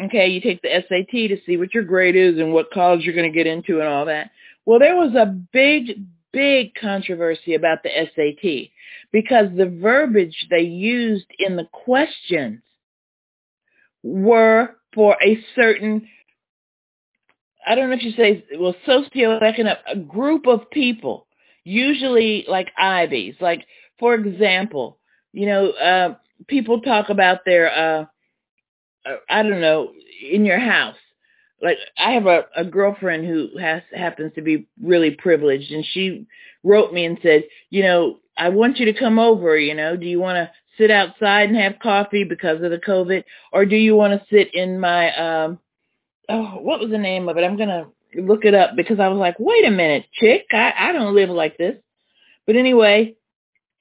Okay, 0.00 0.28
you 0.28 0.40
take 0.40 0.60
the 0.60 0.68
SAT 0.68 1.10
to 1.10 1.38
see 1.46 1.56
what 1.56 1.72
your 1.72 1.82
grade 1.82 2.16
is 2.16 2.38
and 2.38 2.52
what 2.52 2.70
college 2.70 3.02
you're 3.02 3.14
going 3.14 3.30
to 3.30 3.36
get 3.36 3.46
into 3.46 3.80
and 3.80 3.88
all 3.88 4.04
that. 4.06 4.30
Well, 4.66 4.78
there 4.78 4.96
was 4.96 5.14
a 5.14 5.26
big, 5.26 6.04
big 6.32 6.74
controversy 6.74 7.54
about 7.54 7.78
the 7.82 7.90
SAT 7.90 8.70
because 9.12 9.46
the 9.56 9.74
verbiage 9.80 10.46
they 10.50 10.60
used 10.60 11.26
in 11.38 11.56
the 11.56 11.68
questions 11.72 12.60
were 14.02 14.76
for 14.94 15.16
a 15.22 15.42
certain 15.54 16.08
I 17.66 17.74
don't 17.74 17.90
know 17.90 17.96
if 17.96 18.02
you 18.04 18.12
say, 18.12 18.44
well, 18.58 18.74
socioeconomic, 18.86 19.78
a 19.90 19.96
group 19.96 20.46
of 20.46 20.70
people, 20.70 21.26
usually 21.64 22.44
like 22.48 22.68
Ivies. 22.78 23.34
Like, 23.40 23.66
for 23.98 24.14
example, 24.14 24.98
you 25.32 25.46
know, 25.46 25.70
uh, 25.70 26.14
people 26.46 26.80
talk 26.80 27.08
about 27.10 27.40
their, 27.44 27.70
uh, 27.72 28.04
I 29.28 29.42
don't 29.42 29.60
know, 29.60 29.92
in 30.30 30.44
your 30.44 30.60
house. 30.60 30.96
Like, 31.60 31.78
I 31.98 32.12
have 32.12 32.26
a, 32.26 32.44
a 32.56 32.64
girlfriend 32.64 33.26
who 33.26 33.58
has 33.58 33.82
happens 33.94 34.32
to 34.34 34.42
be 34.42 34.68
really 34.80 35.12
privileged, 35.12 35.72
and 35.72 35.84
she 35.84 36.26
wrote 36.62 36.92
me 36.92 37.04
and 37.04 37.18
said, 37.22 37.44
you 37.70 37.82
know, 37.82 38.18
I 38.36 38.50
want 38.50 38.78
you 38.78 38.86
to 38.86 38.98
come 38.98 39.18
over. 39.18 39.58
You 39.58 39.74
know, 39.74 39.96
do 39.96 40.06
you 40.06 40.20
want 40.20 40.36
to 40.36 40.50
sit 40.78 40.90
outside 40.90 41.48
and 41.48 41.56
have 41.58 41.78
coffee 41.82 42.24
because 42.24 42.62
of 42.62 42.70
the 42.70 42.78
COVID, 42.78 43.24
or 43.52 43.64
do 43.64 43.76
you 43.76 43.96
want 43.96 44.12
to 44.12 44.26
sit 44.30 44.54
in 44.54 44.78
my 44.78 45.14
um 45.16 45.58
oh, 46.28 46.58
what 46.60 46.80
was 46.80 46.90
the 46.90 46.98
name 46.98 47.28
of 47.28 47.36
it? 47.36 47.44
I'm 47.44 47.56
gonna 47.56 47.86
look 48.14 48.44
it 48.44 48.54
up 48.54 48.76
because 48.76 49.00
I 49.00 49.08
was 49.08 49.18
like, 49.18 49.36
wait 49.38 49.64
a 49.66 49.70
minute, 49.70 50.06
chick, 50.12 50.46
I, 50.52 50.72
I 50.76 50.92
don't 50.92 51.14
live 51.14 51.30
like 51.30 51.58
this. 51.58 51.76
But 52.46 52.56
anyway, 52.56 53.16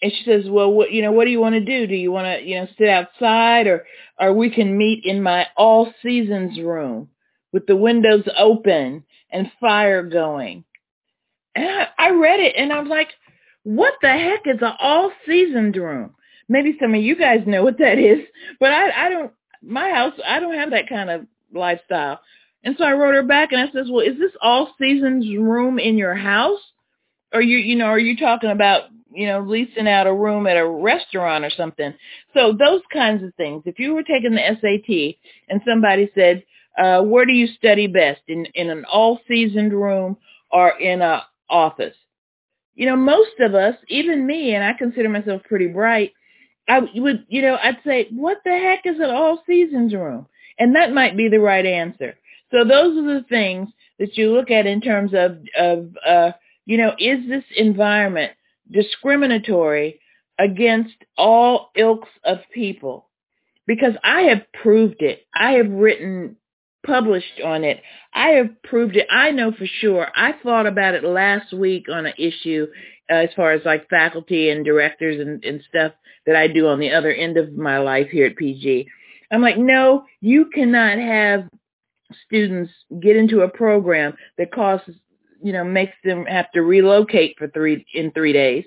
and 0.02 0.12
she 0.12 0.24
says, 0.26 0.46
well, 0.50 0.72
what, 0.72 0.92
you 0.92 1.02
know, 1.02 1.12
what 1.12 1.26
do 1.26 1.32
you 1.32 1.40
want 1.40 1.56
to 1.56 1.62
do? 1.62 1.88
Do 1.88 1.96
you 1.96 2.12
want 2.12 2.26
to, 2.26 2.46
you 2.46 2.56
know, 2.56 2.68
sit 2.78 2.90
outside 2.90 3.68
or, 3.68 3.86
or 4.20 4.34
we 4.34 4.50
can 4.50 4.78
meet 4.78 5.06
in 5.06 5.24
my 5.24 5.48
all 5.56 5.94
seasons 6.04 6.60
room 6.60 7.10
with 7.54 7.66
the 7.68 7.76
windows 7.76 8.24
open 8.38 9.04
and 9.32 9.52
fire 9.60 10.04
going. 10.04 10.64
And 11.56 11.66
I, 11.66 11.88
I 11.98 12.10
read 12.10 12.40
it 12.40 12.56
and 12.58 12.74
I 12.74 12.80
was 12.80 12.90
like, 12.90 13.10
what 13.64 13.94
the 14.02 14.10
heck 14.10 14.46
is 14.46 14.62
an 14.62 14.74
all 14.80 15.12
seasons 15.26 15.78
room? 15.78 16.14
Maybe 16.50 16.78
some 16.80 16.94
of 16.94 17.02
you 17.02 17.16
guys 17.16 17.44
know 17.48 17.64
what 17.64 17.80
that 17.80 17.98
is, 17.98 18.20
but 18.60 18.72
I, 18.72 19.08
I 19.08 19.10
don't, 19.10 19.32
my 19.64 19.90
house, 19.90 20.14
I 20.28 20.40
don't 20.40 20.54
have 20.54 20.72
that 20.72 20.90
kind 20.90 21.10
of 21.10 21.26
lifestyle. 21.54 22.20
And 22.64 22.76
so 22.78 22.84
I 22.84 22.94
wrote 22.94 23.14
her 23.14 23.24
back 23.24 23.52
and 23.52 23.62
I 23.62 23.72
says, 23.72 23.88
well, 23.92 24.06
is 24.06 24.18
this 24.18 24.32
all 24.42 24.74
seasons 24.80 25.28
room 25.38 25.78
in 25.80 25.98
your 25.98 26.16
house? 26.16 26.62
Or 27.34 27.42
you, 27.42 27.58
you 27.58 27.76
know, 27.76 27.86
are 27.86 28.00
you 28.00 28.18
talking 28.18 28.50
about, 28.50 28.84
you 29.12 29.28
know, 29.28 29.42
leasing 29.42 29.88
out 29.88 30.08
a 30.08 30.14
room 30.14 30.48
at 30.48 30.58
a 30.58 30.68
restaurant 30.68 31.46
or 31.46 31.52
something? 31.52 31.94
So 32.34 32.54
those 32.54 32.82
kinds 32.92 33.24
of 33.24 33.36
things. 33.36 33.64
If 33.66 33.78
you 33.78 33.94
were 33.94 34.04
taking 34.04 34.32
the 34.32 34.42
SAT 34.42 35.16
and 35.50 35.62
somebody 35.68 36.10
said, 36.16 36.44
uh, 36.78 37.02
where 37.02 37.26
do 37.26 37.34
you 37.34 37.48
study 37.48 37.88
best? 37.88 38.22
In, 38.28 38.46
in 38.56 38.70
an 38.70 38.86
all 38.86 39.20
seasoned 39.28 39.74
room 39.74 40.18
or 40.52 40.70
in 40.80 41.02
a 41.02 41.24
office? 41.50 41.96
You 42.74 42.88
know, 42.88 42.96
most 42.96 43.40
of 43.40 43.56
us, 43.56 43.76
even 43.88 44.26
me, 44.26 44.54
and 44.54 44.64
I 44.64 44.74
consider 44.74 45.08
myself 45.08 45.44
pretty 45.44 45.68
bright, 45.68 46.14
I 46.68 46.80
would, 46.96 47.26
you 47.30 47.42
know, 47.42 47.58
I'd 47.62 47.78
say, 47.86 48.08
what 48.12 48.40
the 48.44 48.52
heck 48.52 48.86
is 48.86 49.00
an 49.00 49.12
all 49.12 49.44
seasons 49.46 49.94
room? 49.94 50.28
And 50.58 50.76
that 50.76 50.94
might 50.94 51.18
be 51.18 51.28
the 51.28 51.40
right 51.40 51.66
answer. 51.66 52.16
So 52.52 52.64
those 52.64 52.98
are 52.98 53.20
the 53.20 53.26
things 53.28 53.70
that 54.00 54.18
you 54.18 54.34
look 54.34 54.52
at 54.52 54.66
in 54.66 54.82
terms 54.82 55.12
of, 55.14 55.40
of 55.58 55.90
uh, 56.06 56.32
you 56.66 56.78
know, 56.78 56.94
is 57.00 57.28
this 57.28 57.44
environment 57.56 58.34
discriminatory 58.72 60.00
against 60.40 60.96
all 61.18 61.72
ilks 61.78 62.10
of 62.24 62.40
people? 62.54 63.10
Because 63.68 63.94
I 64.04 64.24
have 64.24 64.44
proved 64.62 65.02
it. 65.02 65.26
I 65.34 65.54
have 65.54 65.70
written, 65.70 66.38
published 66.86 67.42
on 67.44 67.64
it. 67.64 67.82
I 68.14 68.30
have 68.30 68.62
proved 68.64 68.96
it. 68.96 69.08
I 69.10 69.32
know 69.32 69.52
for 69.52 69.66
sure. 69.80 70.08
I 70.16 70.34
thought 70.44 70.68
about 70.68 70.94
it 70.94 71.04
last 71.04 71.52
week 71.52 71.88
on 71.92 72.06
an 72.06 72.14
issue 72.18 72.68
uh, 73.10 73.16
as 73.16 73.30
far 73.36 73.52
as 73.52 73.62
like 73.66 73.90
faculty 73.90 74.50
and 74.50 74.64
directors 74.64 75.20
and, 75.20 75.44
and 75.44 75.62
stuff 75.68 75.94
that 76.26 76.36
I 76.36 76.48
do 76.48 76.68
on 76.68 76.80
the 76.80 76.92
other 76.92 77.12
end 77.12 77.38
of 77.38 77.54
my 77.54 77.80
life 77.80 78.08
here 78.10 78.28
at 78.28 78.36
PG. 78.36 78.88
I'm 79.32 79.42
like, 79.42 79.58
no, 79.58 80.06
you 80.22 80.46
cannot 80.54 80.98
have 80.98 81.50
students 82.26 82.72
get 83.02 83.16
into 83.16 83.42
a 83.42 83.50
program 83.50 84.16
that 84.38 84.52
costs, 84.52 84.90
you 85.42 85.54
know, 85.54 85.64
makes 85.64 85.96
them 86.04 86.26
have 86.26 86.52
to 86.52 86.62
relocate 86.62 87.36
for 87.38 87.48
three 87.48 87.86
in 87.94 88.12
three 88.12 88.34
days. 88.34 88.66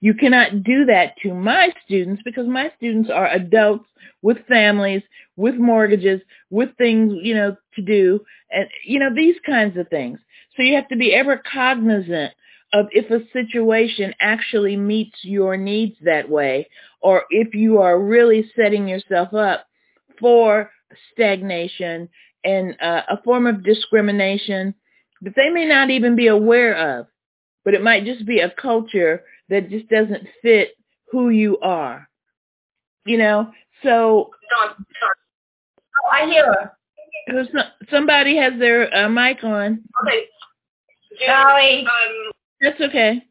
You 0.00 0.14
cannot 0.14 0.62
do 0.64 0.86
that 0.86 1.14
to 1.22 1.34
my 1.34 1.68
students 1.84 2.22
because 2.24 2.46
my 2.46 2.72
students 2.76 3.10
are 3.10 3.28
adults 3.28 3.84
with 4.22 4.38
families, 4.46 5.02
with 5.36 5.56
mortgages, 5.56 6.20
with 6.48 6.70
things, 6.78 7.14
you 7.22 7.34
know, 7.34 7.56
to 7.74 7.82
do, 7.82 8.20
and 8.50 8.66
you 8.84 8.98
know 8.98 9.14
these 9.14 9.36
kinds 9.44 9.76
of 9.76 9.88
things. 9.88 10.18
So 10.56 10.62
you 10.62 10.74
have 10.76 10.88
to 10.88 10.96
be 10.96 11.14
ever 11.14 11.42
cognizant 11.50 12.32
of 12.72 12.86
if 12.92 13.10
a 13.10 13.26
situation 13.32 14.14
actually 14.20 14.76
meets 14.76 15.18
your 15.22 15.56
needs 15.56 15.96
that 16.02 16.28
way, 16.28 16.68
or 17.00 17.24
if 17.30 17.54
you 17.54 17.78
are 17.78 18.00
really 18.00 18.50
setting 18.56 18.88
yourself 18.88 19.34
up 19.34 19.66
for 20.20 20.70
stagnation 21.12 22.08
and 22.44 22.76
uh, 22.80 23.02
a 23.08 23.22
form 23.22 23.46
of 23.46 23.64
discrimination 23.64 24.74
that 25.22 25.34
they 25.36 25.50
may 25.50 25.66
not 25.66 25.90
even 25.90 26.16
be 26.16 26.28
aware 26.28 26.98
of, 26.98 27.06
but 27.64 27.74
it 27.74 27.82
might 27.82 28.04
just 28.04 28.24
be 28.26 28.40
a 28.40 28.50
culture 28.50 29.24
that 29.48 29.70
just 29.70 29.88
doesn't 29.88 30.26
fit 30.42 30.70
who 31.10 31.30
you 31.30 31.58
are. 31.58 32.08
You 33.04 33.18
know, 33.18 33.50
so 33.82 34.30
oh, 34.60 34.74
I 36.12 36.26
hear 36.26 36.46
her. 36.46 36.72
Somebody 37.90 38.36
has 38.36 38.52
their 38.58 38.94
uh, 38.94 39.08
mic 39.08 39.42
on. 39.42 39.82
Okay. 40.06 40.24
Golly. 41.26 41.80
Um, 41.80 42.32
That's 42.60 42.80
okay. 42.80 43.22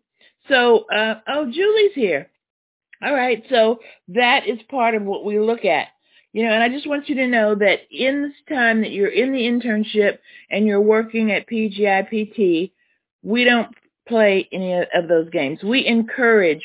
So, 0.47 0.85
uh, 0.89 1.21
oh, 1.27 1.45
Julie's 1.45 1.93
here. 1.93 2.29
All 3.03 3.13
right. 3.13 3.43
So 3.49 3.79
that 4.09 4.47
is 4.47 4.59
part 4.69 4.95
of 4.95 5.03
what 5.03 5.23
we 5.23 5.39
look 5.39 5.65
at. 5.65 5.87
You 6.31 6.45
know, 6.45 6.51
and 6.51 6.63
I 6.63 6.69
just 6.69 6.87
want 6.87 7.09
you 7.09 7.15
to 7.15 7.27
know 7.27 7.55
that 7.55 7.79
in 7.89 8.21
this 8.21 8.55
time 8.55 8.81
that 8.81 8.91
you're 8.91 9.07
in 9.07 9.31
the 9.31 9.39
internship 9.39 10.19
and 10.51 10.67
you're 10.67 10.81
working 10.81 11.31
at 11.31 11.47
PGIPT, 11.47 12.71
we 13.23 13.43
don't 13.43 13.73
play 14.07 14.47
any 14.51 14.73
of 14.73 15.07
those 15.07 15.29
games. 15.29 15.59
We 15.63 15.85
encourage 15.85 16.63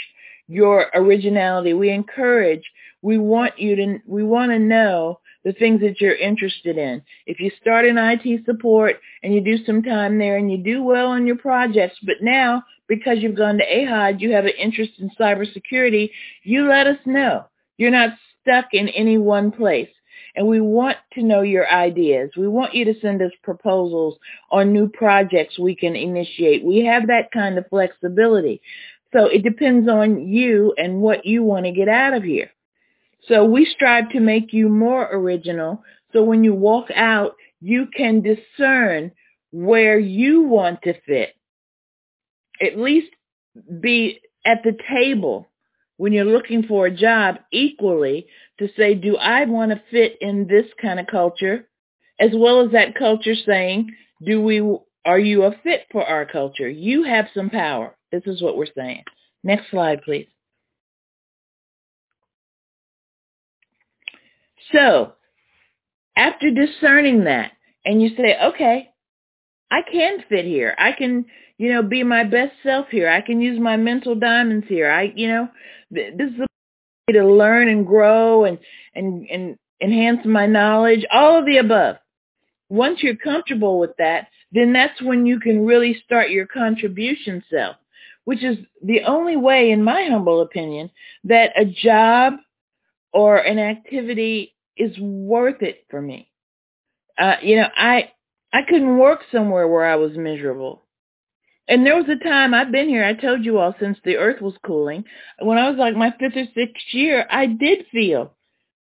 your 0.48 0.90
originality. 0.94 1.72
We 1.72 1.90
encourage, 1.90 2.64
we 3.00 3.16
want 3.16 3.58
you 3.58 3.76
to, 3.76 3.98
we 4.06 4.22
want 4.22 4.52
to 4.52 4.58
know 4.58 5.20
the 5.44 5.52
things 5.52 5.80
that 5.80 6.00
you're 6.00 6.14
interested 6.14 6.78
in. 6.78 7.02
If 7.26 7.40
you 7.40 7.50
start 7.60 7.86
in 7.86 7.98
IT 7.98 8.44
support 8.44 9.00
and 9.22 9.34
you 9.34 9.40
do 9.40 9.62
some 9.64 9.82
time 9.82 10.18
there 10.18 10.36
and 10.36 10.50
you 10.50 10.58
do 10.58 10.82
well 10.82 11.08
on 11.08 11.26
your 11.26 11.36
projects, 11.36 11.98
but 12.02 12.16
now 12.22 12.62
because 12.88 13.18
you've 13.20 13.36
gone 13.36 13.58
to 13.58 13.64
AHOD, 13.64 14.20
you 14.20 14.32
have 14.32 14.44
an 14.44 14.52
interest 14.58 14.92
in 14.98 15.10
cybersecurity, 15.18 16.10
you 16.42 16.68
let 16.68 16.86
us 16.86 16.98
know. 17.06 17.44
You're 17.76 17.90
not 17.90 18.10
stuck 18.44 18.66
in 18.72 18.88
any 18.88 19.18
one 19.18 19.50
place. 19.50 19.88
And 20.36 20.48
we 20.48 20.60
want 20.60 20.96
to 21.12 21.22
know 21.22 21.42
your 21.42 21.70
ideas. 21.70 22.30
We 22.36 22.48
want 22.48 22.74
you 22.74 22.84
to 22.86 23.00
send 23.00 23.22
us 23.22 23.30
proposals 23.42 24.18
on 24.50 24.72
new 24.72 24.88
projects 24.88 25.58
we 25.58 25.76
can 25.76 25.94
initiate. 25.94 26.64
We 26.64 26.84
have 26.84 27.06
that 27.06 27.30
kind 27.32 27.56
of 27.56 27.68
flexibility. 27.68 28.60
So 29.12 29.26
it 29.26 29.44
depends 29.44 29.88
on 29.88 30.26
you 30.26 30.74
and 30.76 31.00
what 31.00 31.24
you 31.24 31.44
want 31.44 31.66
to 31.66 31.72
get 31.72 31.88
out 31.88 32.14
of 32.14 32.24
here. 32.24 32.50
So 33.28 33.44
we 33.44 33.64
strive 33.64 34.10
to 34.10 34.20
make 34.20 34.52
you 34.52 34.68
more 34.68 35.08
original. 35.12 35.82
So 36.12 36.22
when 36.22 36.42
you 36.42 36.52
walk 36.52 36.90
out, 36.94 37.36
you 37.60 37.86
can 37.96 38.20
discern 38.20 39.12
where 39.52 39.98
you 39.98 40.42
want 40.42 40.82
to 40.82 40.94
fit. 41.06 41.34
At 42.60 42.76
least 42.76 43.10
be 43.80 44.20
at 44.44 44.62
the 44.64 44.76
table 44.92 45.48
when 45.96 46.12
you're 46.12 46.24
looking 46.24 46.64
for 46.64 46.86
a 46.86 46.94
job 46.94 47.36
equally 47.52 48.26
to 48.58 48.68
say, 48.76 48.94
do 48.94 49.16
I 49.16 49.44
want 49.44 49.70
to 49.72 49.82
fit 49.90 50.16
in 50.20 50.46
this 50.46 50.66
kind 50.80 50.98
of 50.98 51.06
culture? 51.06 51.68
As 52.18 52.30
well 52.34 52.64
as 52.64 52.72
that 52.72 52.94
culture 52.94 53.34
saying, 53.34 53.94
do 54.24 54.40
we, 54.40 54.60
are 55.04 55.18
you 55.18 55.44
a 55.44 55.56
fit 55.62 55.86
for 55.90 56.04
our 56.04 56.24
culture? 56.24 56.68
You 56.68 57.04
have 57.04 57.26
some 57.34 57.50
power. 57.50 57.96
This 58.12 58.22
is 58.26 58.42
what 58.42 58.56
we're 58.56 58.66
saying. 58.76 59.02
Next 59.42 59.70
slide, 59.70 60.02
please. 60.02 60.28
So 64.72 65.12
after 66.16 66.50
discerning 66.50 67.24
that 67.24 67.52
and 67.84 68.00
you 68.00 68.10
say, 68.16 68.36
okay, 68.42 68.90
I 69.74 69.82
can 69.82 70.22
fit 70.28 70.44
here. 70.44 70.72
I 70.78 70.92
can, 70.92 71.24
you 71.58 71.72
know, 71.72 71.82
be 71.82 72.04
my 72.04 72.22
best 72.22 72.52
self 72.62 72.86
here. 72.90 73.08
I 73.08 73.20
can 73.20 73.40
use 73.40 73.58
my 73.58 73.76
mental 73.76 74.14
diamonds 74.14 74.66
here. 74.68 74.88
I, 74.88 75.12
you 75.16 75.26
know, 75.26 75.48
this 75.90 76.30
is 76.30 76.38
a 76.38 76.46
way 77.08 77.14
to 77.14 77.26
learn 77.26 77.68
and 77.68 77.84
grow 77.84 78.44
and, 78.44 78.60
and, 78.94 79.26
and 79.28 79.58
enhance 79.82 80.24
my 80.24 80.46
knowledge, 80.46 81.04
all 81.10 81.40
of 81.40 81.46
the 81.46 81.56
above. 81.56 81.96
Once 82.68 83.02
you're 83.02 83.16
comfortable 83.16 83.80
with 83.80 83.90
that, 83.98 84.28
then 84.52 84.72
that's 84.72 85.02
when 85.02 85.26
you 85.26 85.40
can 85.40 85.66
really 85.66 86.00
start 86.04 86.30
your 86.30 86.46
contribution 86.46 87.42
self, 87.50 87.74
which 88.26 88.44
is 88.44 88.58
the 88.80 89.02
only 89.02 89.36
way, 89.36 89.72
in 89.72 89.82
my 89.82 90.06
humble 90.08 90.40
opinion, 90.40 90.88
that 91.24 91.50
a 91.56 91.64
job 91.64 92.34
or 93.12 93.38
an 93.38 93.58
activity 93.58 94.54
is 94.76 94.96
worth 95.00 95.62
it 95.62 95.84
for 95.90 96.00
me. 96.00 96.30
Uh, 97.18 97.34
you 97.42 97.56
know, 97.56 97.68
I 97.74 98.12
I 98.54 98.62
couldn't 98.62 98.98
work 98.98 99.22
somewhere 99.32 99.66
where 99.66 99.84
I 99.84 99.96
was 99.96 100.16
miserable. 100.16 100.84
And 101.66 101.84
there 101.84 101.96
was 101.96 102.08
a 102.08 102.22
time 102.22 102.54
I've 102.54 102.70
been 102.70 102.88
here, 102.88 103.04
I 103.04 103.14
told 103.14 103.44
you 103.44 103.58
all 103.58 103.74
since 103.80 103.98
the 104.04 104.16
earth 104.16 104.40
was 104.40 104.54
cooling, 104.64 105.04
when 105.40 105.58
I 105.58 105.68
was 105.68 105.76
like 105.76 105.96
my 105.96 106.14
fifth 106.20 106.36
or 106.36 106.44
sixth 106.54 106.92
year, 106.92 107.26
I 107.28 107.46
did 107.46 107.86
feel 107.90 108.36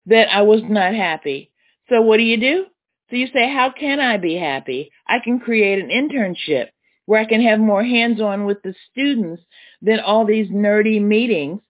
that 0.06 0.26
I 0.34 0.42
was 0.42 0.62
not 0.68 0.92
happy. 0.94 1.52
So 1.88 2.02
what 2.02 2.16
do 2.16 2.24
you 2.24 2.36
do? 2.36 2.66
So 3.10 3.16
you 3.16 3.28
say, 3.28 3.48
how 3.48 3.70
can 3.70 4.00
I 4.00 4.16
be 4.16 4.34
happy? 4.34 4.90
I 5.06 5.20
can 5.22 5.38
create 5.38 5.78
an 5.78 5.90
internship 5.90 6.70
where 7.06 7.20
I 7.20 7.24
can 7.26 7.42
have 7.42 7.60
more 7.60 7.84
hands-on 7.84 8.46
with 8.46 8.62
the 8.62 8.74
students 8.90 9.42
than 9.82 10.00
all 10.00 10.26
these 10.26 10.50
nerdy 10.50 11.00
meetings 11.00 11.60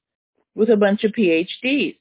with 0.55 0.70
a 0.70 0.77
bunch 0.77 1.05
of 1.05 1.12
PhDs. 1.12 1.98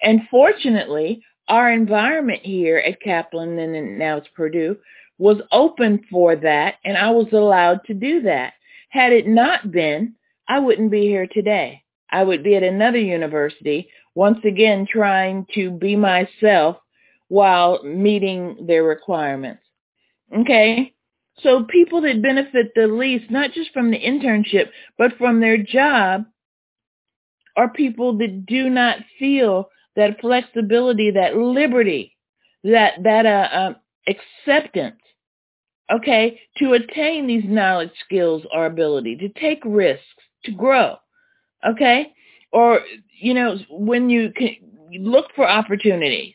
And 0.00 0.22
fortunately, 0.30 1.22
our 1.46 1.70
environment 1.70 2.40
here 2.42 2.78
at 2.78 3.02
Kaplan 3.02 3.58
and 3.58 3.98
now 3.98 4.16
it's 4.16 4.28
Purdue 4.34 4.78
was 5.18 5.40
open 5.52 6.04
for 6.10 6.36
that 6.36 6.74
and 6.84 6.96
I 6.96 7.10
was 7.10 7.28
allowed 7.32 7.84
to 7.86 7.94
do 7.94 8.22
that. 8.22 8.54
Had 8.88 9.12
it 9.12 9.26
not 9.26 9.70
been, 9.70 10.14
I 10.48 10.58
wouldn't 10.58 10.90
be 10.90 11.02
here 11.02 11.26
today. 11.26 11.82
I 12.10 12.22
would 12.22 12.42
be 12.42 12.56
at 12.56 12.62
another 12.62 12.98
university, 12.98 13.88
once 14.14 14.38
again 14.44 14.86
trying 14.90 15.46
to 15.54 15.70
be 15.70 15.96
myself 15.96 16.76
while 17.28 17.82
meeting 17.82 18.66
their 18.66 18.84
requirements. 18.84 19.62
Okay? 20.36 20.92
So 21.40 21.64
people 21.64 22.02
that 22.02 22.20
benefit 22.20 22.72
the 22.74 22.86
least, 22.86 23.30
not 23.30 23.52
just 23.52 23.72
from 23.72 23.90
the 23.90 23.98
internship, 23.98 24.68
but 24.98 25.16
from 25.16 25.40
their 25.40 25.56
job, 25.56 26.26
are 27.56 27.70
people 27.70 28.18
that 28.18 28.46
do 28.46 28.68
not 28.68 28.98
feel 29.18 29.68
that 29.96 30.20
flexibility, 30.20 31.10
that 31.10 31.36
liberty, 31.36 32.16
that 32.64 33.02
that 33.02 33.26
uh, 33.26 33.48
uh, 33.52 33.74
acceptance, 34.06 35.00
okay, 35.92 36.40
to 36.58 36.72
attain 36.72 37.26
these 37.26 37.44
knowledge, 37.46 37.90
skills, 38.04 38.42
or 38.52 38.66
ability, 38.66 39.16
to 39.16 39.28
take 39.28 39.60
risks, 39.64 40.04
to 40.44 40.52
grow, 40.52 40.96
okay, 41.66 42.12
or 42.52 42.80
you 43.20 43.34
know 43.34 43.56
when 43.70 44.10
you 44.10 44.32
can 44.36 44.56
look 44.98 45.26
for 45.34 45.48
opportunities, 45.48 46.34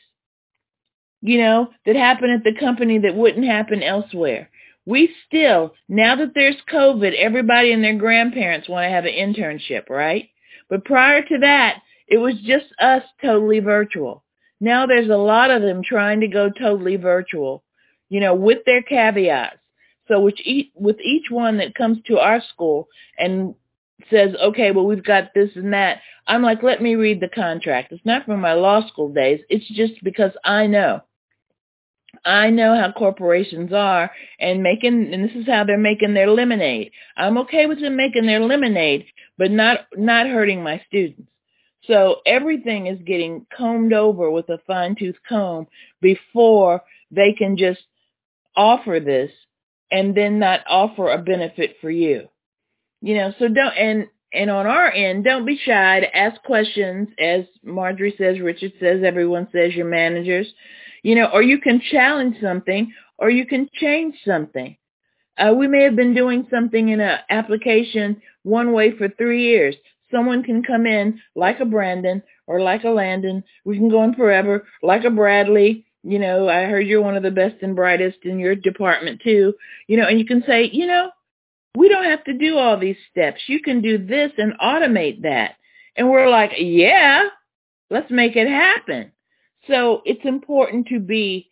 you 1.21 1.39
know 1.39 1.69
that 1.85 1.95
happen 1.95 2.29
at 2.29 2.43
the 2.43 2.59
company 2.59 2.99
that 2.99 3.15
wouldn't 3.15 3.45
happen 3.45 3.83
elsewhere. 3.83 4.49
We 4.85 5.13
still, 5.27 5.73
now 5.89 6.15
that 6.15 6.31
there's 6.33 6.55
COVID, 6.71 7.13
everybody 7.15 7.73
and 7.73 7.83
their 7.83 7.97
grandparents 7.97 8.69
want 8.69 8.85
to 8.85 8.89
have 8.89 9.03
an 9.03 9.11
internship, 9.11 9.89
right? 9.89 10.29
But 10.69 10.85
prior 10.85 11.21
to 11.23 11.37
that, 11.39 11.81
it 12.07 12.17
was 12.17 12.35
just 12.45 12.67
us 12.79 13.03
totally 13.21 13.59
virtual. 13.59 14.23
Now 14.61 14.85
there's 14.85 15.09
a 15.09 15.17
lot 15.17 15.51
of 15.51 15.61
them 15.61 15.83
trying 15.83 16.21
to 16.21 16.27
go 16.27 16.49
totally 16.49 16.95
virtual, 16.95 17.63
you 18.09 18.19
know, 18.19 18.33
with 18.33 18.59
their 18.65 18.81
caveats. 18.81 19.57
So 20.07 20.21
which 20.21 20.39
each, 20.45 20.71
with 20.73 20.99
each 21.01 21.29
one 21.29 21.57
that 21.57 21.75
comes 21.75 21.97
to 22.07 22.17
our 22.19 22.41
school 22.53 22.87
and 23.17 23.55
says, 24.09 24.35
okay, 24.41 24.71
well, 24.71 24.85
we've 24.85 25.03
got 25.03 25.33
this 25.33 25.49
and 25.55 25.73
that, 25.73 25.99
I'm 26.27 26.43
like, 26.43 26.63
let 26.63 26.81
me 26.81 26.95
read 26.95 27.19
the 27.19 27.29
contract. 27.29 27.91
It's 27.91 28.05
not 28.05 28.25
from 28.25 28.41
my 28.41 28.53
law 28.53 28.87
school 28.87 29.13
days. 29.13 29.41
It's 29.49 29.67
just 29.69 30.03
because 30.03 30.31
I 30.43 30.67
know. 30.67 31.01
I 32.25 32.49
know 32.49 32.75
how 32.75 32.91
corporations 32.91 33.71
are 33.73 34.11
and 34.39 34.63
making, 34.63 35.13
and 35.13 35.23
this 35.23 35.35
is 35.35 35.45
how 35.45 35.63
they're 35.63 35.77
making 35.77 36.13
their 36.13 36.29
lemonade. 36.29 36.91
I'm 37.15 37.37
okay 37.39 37.65
with 37.65 37.81
them 37.81 37.95
making 37.95 38.25
their 38.25 38.39
lemonade, 38.39 39.05
but 39.37 39.51
not, 39.51 39.81
not 39.95 40.27
hurting 40.27 40.63
my 40.63 40.81
students. 40.87 41.29
So 41.85 42.17
everything 42.25 42.87
is 42.87 42.99
getting 43.05 43.45
combed 43.55 43.93
over 43.93 44.29
with 44.29 44.49
a 44.49 44.59
fine 44.67 44.95
tooth 44.95 45.15
comb 45.27 45.67
before 46.01 46.81
they 47.11 47.33
can 47.33 47.55
just 47.55 47.81
offer 48.57 48.99
this 48.99 49.31
and 49.91 50.15
then 50.15 50.39
not 50.39 50.61
offer 50.67 51.11
a 51.11 51.17
benefit 51.21 51.77
for 51.79 51.89
you. 51.89 52.27
You 53.01 53.15
know, 53.15 53.33
so 53.39 53.47
don't, 53.47 53.77
and, 53.77 54.07
and 54.33 54.49
on 54.49 54.67
our 54.67 54.91
end, 54.91 55.23
don't 55.23 55.45
be 55.45 55.57
shy 55.57 56.01
to 56.01 56.17
ask 56.17 56.41
questions 56.43 57.07
as 57.19 57.45
Marjorie 57.63 58.15
says, 58.17 58.39
Richard 58.39 58.73
says, 58.79 59.01
everyone 59.05 59.47
says, 59.53 59.75
your 59.75 59.87
managers, 59.87 60.47
you 61.03 61.15
know, 61.15 61.29
or 61.31 61.41
you 61.41 61.59
can 61.61 61.79
challenge 61.91 62.35
something 62.41 62.91
or 63.17 63.29
you 63.29 63.45
can 63.45 63.69
change 63.73 64.15
something. 64.25 64.75
Uh, 65.37 65.53
we 65.53 65.67
may 65.67 65.83
have 65.83 65.95
been 65.95 66.15
doing 66.15 66.47
something 66.49 66.89
in 66.89 66.99
an 66.99 67.19
application 67.29 68.21
one 68.43 68.73
way 68.73 68.91
for 68.97 69.07
three 69.07 69.43
years 69.43 69.75
someone 70.11 70.43
can 70.43 70.63
come 70.63 70.85
in 70.85 71.19
like 71.35 71.59
a 71.59 71.65
Brandon 71.65 72.23
or 72.45 72.61
like 72.61 72.83
a 72.83 72.89
Landon. 72.89 73.43
We 73.65 73.77
can 73.77 73.89
go 73.89 73.99
on 73.99 74.15
forever, 74.15 74.65
like 74.81 75.03
a 75.03 75.09
Bradley. 75.09 75.85
You 76.07 76.19
know, 76.19 76.47
I 76.47 76.63
heard 76.63 76.87
you're 76.87 77.01
one 77.01 77.17
of 77.17 77.23
the 77.23 77.31
best 77.31 77.55
and 77.61 77.75
brightest 77.75 78.19
in 78.23 78.39
your 78.39 78.55
department 78.55 79.21
too. 79.21 79.53
You 79.87 79.97
know, 79.97 80.07
and 80.07 80.17
you 80.17 80.25
can 80.25 80.41
say, 80.47 80.69
you 80.71 80.87
know, 80.87 81.11
we 81.75 81.89
don't 81.89 82.05
have 82.05 82.23
to 82.23 82.33
do 82.33 82.57
all 82.57 82.77
these 82.77 82.95
steps. 83.11 83.41
You 83.47 83.61
can 83.61 83.81
do 83.81 83.97
this 83.97 84.31
and 84.37 84.53
automate 84.59 85.23
that. 85.23 85.55
And 85.95 86.09
we're 86.09 86.29
like, 86.29 86.53
yeah, 86.57 87.23
let's 87.89 88.09
make 88.09 88.35
it 88.35 88.47
happen. 88.47 89.11
So 89.67 90.01
it's 90.05 90.23
important 90.23 90.87
to 90.87 90.99
be 90.99 91.49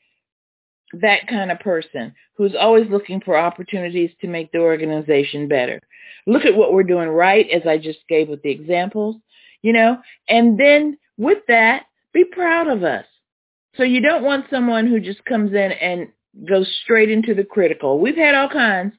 that 0.93 1.27
kind 1.27 1.51
of 1.51 1.59
person 1.59 2.13
who's 2.37 2.55
always 2.57 2.89
looking 2.89 3.21
for 3.21 3.37
opportunities 3.37 4.11
to 4.21 4.27
make 4.27 4.51
the 4.51 4.59
organization 4.59 5.47
better. 5.47 5.81
Look 6.27 6.45
at 6.45 6.55
what 6.55 6.73
we're 6.73 6.83
doing 6.83 7.09
right, 7.09 7.49
as 7.49 7.63
I 7.67 7.77
just 7.77 7.99
gave 8.07 8.29
with 8.29 8.41
the 8.41 8.51
examples, 8.51 9.17
you 9.61 9.73
know, 9.73 9.97
and 10.29 10.57
then 10.59 10.97
with 11.17 11.39
that, 11.49 11.87
be 12.13 12.23
proud 12.23 12.67
of 12.67 12.83
us. 12.83 13.05
So 13.77 13.83
you 13.83 14.01
don't 14.01 14.23
want 14.23 14.45
someone 14.49 14.87
who 14.87 14.99
just 14.99 15.23
comes 15.25 15.51
in 15.51 15.71
and 15.71 16.09
goes 16.47 16.73
straight 16.83 17.09
into 17.09 17.33
the 17.33 17.43
critical. 17.43 17.99
We've 17.99 18.15
had 18.15 18.35
all 18.35 18.49
kinds. 18.49 18.93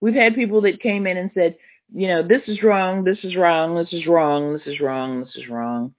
We've 0.00 0.14
had 0.14 0.34
people 0.34 0.62
that 0.62 0.80
came 0.80 1.06
in 1.06 1.16
and 1.16 1.30
said, 1.34 1.56
you 1.94 2.08
know, 2.08 2.22
this 2.22 2.42
is 2.46 2.62
wrong, 2.62 3.04
this 3.04 3.18
is 3.24 3.34
wrong, 3.34 3.74
this 3.74 3.92
is 3.92 4.06
wrong, 4.06 4.52
this 4.52 4.66
is 4.66 4.80
wrong, 4.80 5.20
this 5.20 5.34
is 5.36 5.48
wrong. 5.48 5.94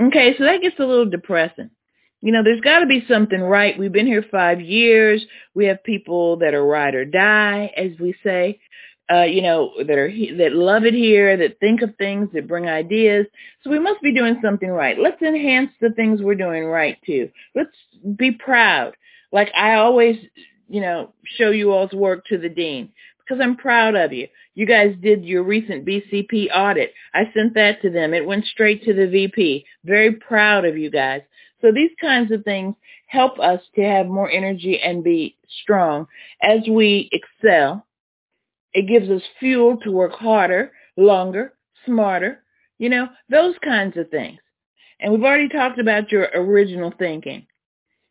Okay, 0.00 0.34
so 0.36 0.44
that 0.44 0.62
gets 0.62 0.78
a 0.78 0.84
little 0.84 1.08
depressing. 1.08 1.70
You 2.20 2.32
know, 2.32 2.42
there's 2.44 2.60
got 2.60 2.80
to 2.80 2.86
be 2.86 3.04
something 3.08 3.40
right. 3.40 3.78
We've 3.78 3.92
been 3.92 4.06
here 4.06 4.24
five 4.30 4.60
years. 4.60 5.24
We 5.54 5.66
have 5.66 5.82
people 5.82 6.36
that 6.38 6.54
are 6.54 6.64
ride 6.64 6.94
or 6.94 7.04
die, 7.04 7.72
as 7.76 7.98
we 7.98 8.14
say. 8.22 8.60
Uh, 9.12 9.24
you 9.24 9.42
know, 9.42 9.72
that 9.78 9.98
are 9.98 10.10
that 10.38 10.52
love 10.52 10.84
it 10.84 10.94
here, 10.94 11.36
that 11.36 11.58
think 11.60 11.82
of 11.82 11.94
things, 11.96 12.28
that 12.32 12.48
bring 12.48 12.68
ideas. 12.68 13.26
So 13.62 13.70
we 13.70 13.78
must 13.78 14.00
be 14.00 14.14
doing 14.14 14.38
something 14.42 14.70
right. 14.70 14.98
Let's 14.98 15.20
enhance 15.20 15.70
the 15.80 15.90
things 15.90 16.22
we're 16.22 16.34
doing 16.34 16.64
right 16.64 16.96
too. 17.04 17.30
Let's 17.54 17.76
be 18.16 18.30
proud. 18.32 18.94
Like 19.32 19.50
I 19.56 19.74
always, 19.74 20.16
you 20.68 20.80
know, 20.80 21.12
show 21.24 21.50
you 21.50 21.72
all's 21.72 21.92
work 21.92 22.24
to 22.26 22.38
the 22.38 22.48
dean 22.48 22.90
because 23.18 23.42
I'm 23.42 23.56
proud 23.56 23.94
of 23.94 24.12
you. 24.12 24.28
You 24.54 24.66
guys 24.66 24.94
did 25.02 25.24
your 25.24 25.42
recent 25.42 25.84
BCP 25.84 26.48
audit. 26.54 26.92
I 27.14 27.30
sent 27.34 27.54
that 27.54 27.80
to 27.82 27.90
them. 27.90 28.14
It 28.14 28.26
went 28.26 28.44
straight 28.46 28.84
to 28.84 28.94
the 28.94 29.06
VP. 29.06 29.64
Very 29.84 30.12
proud 30.12 30.64
of 30.64 30.76
you 30.76 30.90
guys. 30.90 31.22
So 31.60 31.72
these 31.72 31.90
kinds 32.00 32.32
of 32.32 32.44
things 32.44 32.74
help 33.06 33.38
us 33.38 33.60
to 33.76 33.82
have 33.82 34.06
more 34.06 34.30
energy 34.30 34.80
and 34.80 35.02
be 35.04 35.36
strong 35.62 36.06
as 36.42 36.60
we 36.68 37.08
excel. 37.12 37.86
It 38.74 38.88
gives 38.88 39.08
us 39.10 39.22
fuel 39.38 39.76
to 39.78 39.90
work 39.90 40.12
harder, 40.12 40.72
longer, 40.96 41.54
smarter, 41.86 42.42
you 42.78 42.88
know, 42.88 43.08
those 43.28 43.54
kinds 43.62 43.96
of 43.96 44.10
things. 44.10 44.40
And 45.00 45.12
we've 45.12 45.24
already 45.24 45.48
talked 45.48 45.78
about 45.78 46.12
your 46.12 46.28
original 46.34 46.92
thinking, 46.96 47.46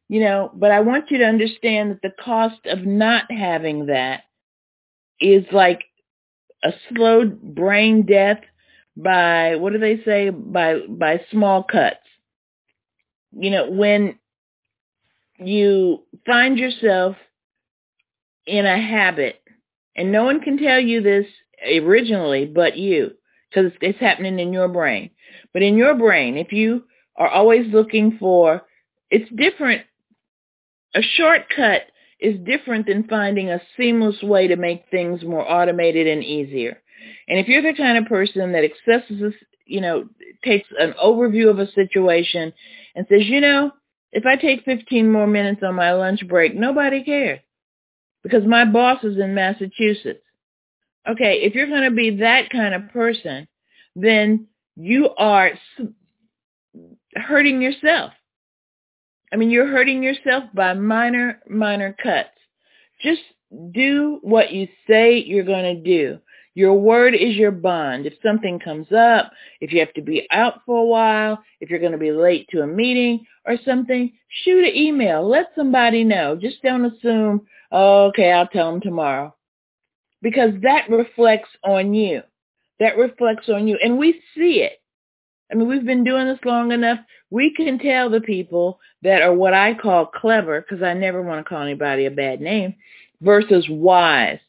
you 0.10 0.22
know, 0.22 0.52
but 0.54 0.72
I 0.72 0.82
want 0.82 1.10
you 1.10 1.20
to 1.20 1.26
understand 1.26 1.92
that 1.92 2.02
the 2.02 2.24
cost 2.24 2.66
of 2.66 2.86
not 2.86 3.32
having 3.32 3.88
that 3.88 4.24
is 5.20 5.46
like 5.52 5.84
a 6.64 6.74
slow 6.90 7.26
brain 7.26 8.06
death 8.06 8.40
by 8.96 9.56
what 9.56 9.74
do 9.74 9.80
they 9.80 10.02
say 10.04 10.30
by 10.30 10.80
by 10.88 11.22
small 11.32 11.64
cuts 11.64 11.98
you 13.32 13.50
know 13.50 13.70
when 13.70 14.18
you 15.38 16.04
find 16.26 16.58
yourself 16.58 17.16
in 18.46 18.66
a 18.66 18.78
habit 18.80 19.41
and 19.96 20.12
no 20.12 20.24
one 20.24 20.42
can 20.42 20.58
tell 20.58 20.80
you 20.80 21.02
this 21.02 21.26
originally 21.82 22.46
but 22.46 22.78
you 22.78 23.12
because 23.50 23.72
it's 23.82 24.00
happening 24.00 24.40
in 24.40 24.54
your 24.54 24.68
brain. 24.68 25.10
But 25.54 25.64
in 25.64 25.78
your 25.78 25.96
brain 25.96 26.38
if 26.38 26.52
you 26.52 26.84
are 27.16 27.30
always 27.30 27.72
looking 27.72 28.18
for 28.20 28.64
it's 29.10 29.30
different. 29.36 29.84
A 30.96 31.02
shortcut 31.02 31.84
is 32.20 32.40
different 32.46 32.88
than 32.88 33.08
finding 33.08 33.50
a 33.50 33.62
seamless 33.76 34.22
way 34.22 34.48
to 34.48 34.56
make 34.56 34.86
things 34.90 35.24
more 35.24 35.50
automated 35.50 36.08
and 36.08 36.24
easier. 36.24 36.82
And 37.28 37.40
if 37.40 37.48
you're 37.48 37.62
the 37.62 37.78
kind 37.78 37.98
of 37.98 38.06
person 38.06 38.52
that 38.52 38.64
accesses, 38.64 39.34
you 39.66 39.82
know, 39.82 40.08
takes 40.44 40.68
an 40.80 40.94
overview 41.04 41.50
of 41.50 41.60
a 41.60 41.72
situation 41.72 42.54
and 42.96 43.06
says, 43.10 43.22
you 43.26 43.42
know, 43.42 43.72
if 44.12 44.26
I 44.26 44.36
take 44.36 44.66
15 44.66 45.12
more 45.12 45.28
minutes 45.28 45.62
on 45.64 45.76
my 45.76 45.94
lunch 45.94 46.28
break, 46.28 46.54
nobody 46.54 47.04
cares 47.04 47.40
because 48.24 48.46
my 48.46 48.66
boss 48.66 49.04
is 49.04 49.18
in 49.18 49.34
Massachusetts. 49.34 50.24
Okay, 51.10 51.42
if 51.42 51.56
you're 51.56 51.68
going 51.68 51.90
to 51.90 51.96
be 51.96 52.18
that 52.18 52.50
kind 52.50 52.76
of 52.76 52.90
person, 52.92 53.48
then 53.96 54.48
you 54.76 55.10
are 55.18 55.52
hurting 57.16 57.62
yourself 57.62 58.14
I 59.32 59.38
mean, 59.38 59.50
you're 59.50 59.68
hurting 59.68 60.04
yourself 60.04 60.44
by 60.54 60.74
minor, 60.74 61.42
minor 61.50 61.96
cuts. 62.02 62.30
Just 63.02 63.22
do 63.72 64.20
what 64.22 64.52
you 64.52 64.68
say 64.88 65.18
you're 65.18 65.46
going 65.46 65.76
to 65.76 65.82
do. 65.82 66.20
Your 66.54 66.74
word 66.74 67.16
is 67.16 67.36
your 67.36 67.52
bond. 67.52 68.06
If 68.06 68.14
something 68.22 68.60
comes 68.60 68.92
up, 68.92 69.32
if 69.62 69.72
you 69.72 69.80
have 69.80 69.94
to 69.94 70.02
be 70.02 70.28
out 70.32 70.62
for 70.66 70.80
a 70.80 70.86
while, 70.86 71.42
if 71.62 71.70
you're 71.70 71.80
going 71.80 71.94
to 71.94 71.98
be 71.98 72.12
late 72.12 72.48
to 72.50 72.62
a 72.62 72.68
meeting 72.68 73.26
or 73.46 73.56
something, 73.64 74.12
shoot 74.44 74.66
an 74.66 74.76
email. 74.76 75.28
Let 75.28 75.52
somebody 75.56 76.04
know. 76.04 76.36
Just 76.36 76.62
don't 76.62 76.86
assume, 76.86 77.48
oh, 77.72 78.08
okay, 78.08 78.32
I'll 78.32 78.48
tell 78.48 78.72
them 78.72 78.82
tomorrow. 78.82 79.34
Because 80.22 80.52
that 80.62 80.90
reflects 80.90 81.50
on 81.64 81.94
you. 81.94 82.22
That 82.80 82.98
reflects 82.98 83.48
on 83.48 83.68
you. 83.68 83.78
And 83.82 83.98
we 83.98 84.22
see 84.36 84.62
it. 84.62 84.82
I 85.52 85.56
mean, 85.56 85.68
we've 85.68 85.86
been 85.86 86.04
doing 86.04 86.28
this 86.28 86.40
long 86.46 86.72
enough. 86.72 87.00
We 87.30 87.54
can 87.54 87.80
tell 87.80 88.10
the 88.10 88.22
people 88.22 88.80
that 89.04 89.22
are 89.22 89.34
what 89.34 89.54
I 89.54 89.74
call 89.74 90.06
clever, 90.06 90.62
because 90.62 90.84
I 90.84 90.94
never 90.94 91.22
want 91.22 91.44
to 91.44 91.50
call 91.50 91.62
anybody 91.62 92.06
a 92.06 92.12
bad 92.12 92.42
name, 92.42 92.76
versus 93.22 93.68
wise. 93.70 94.40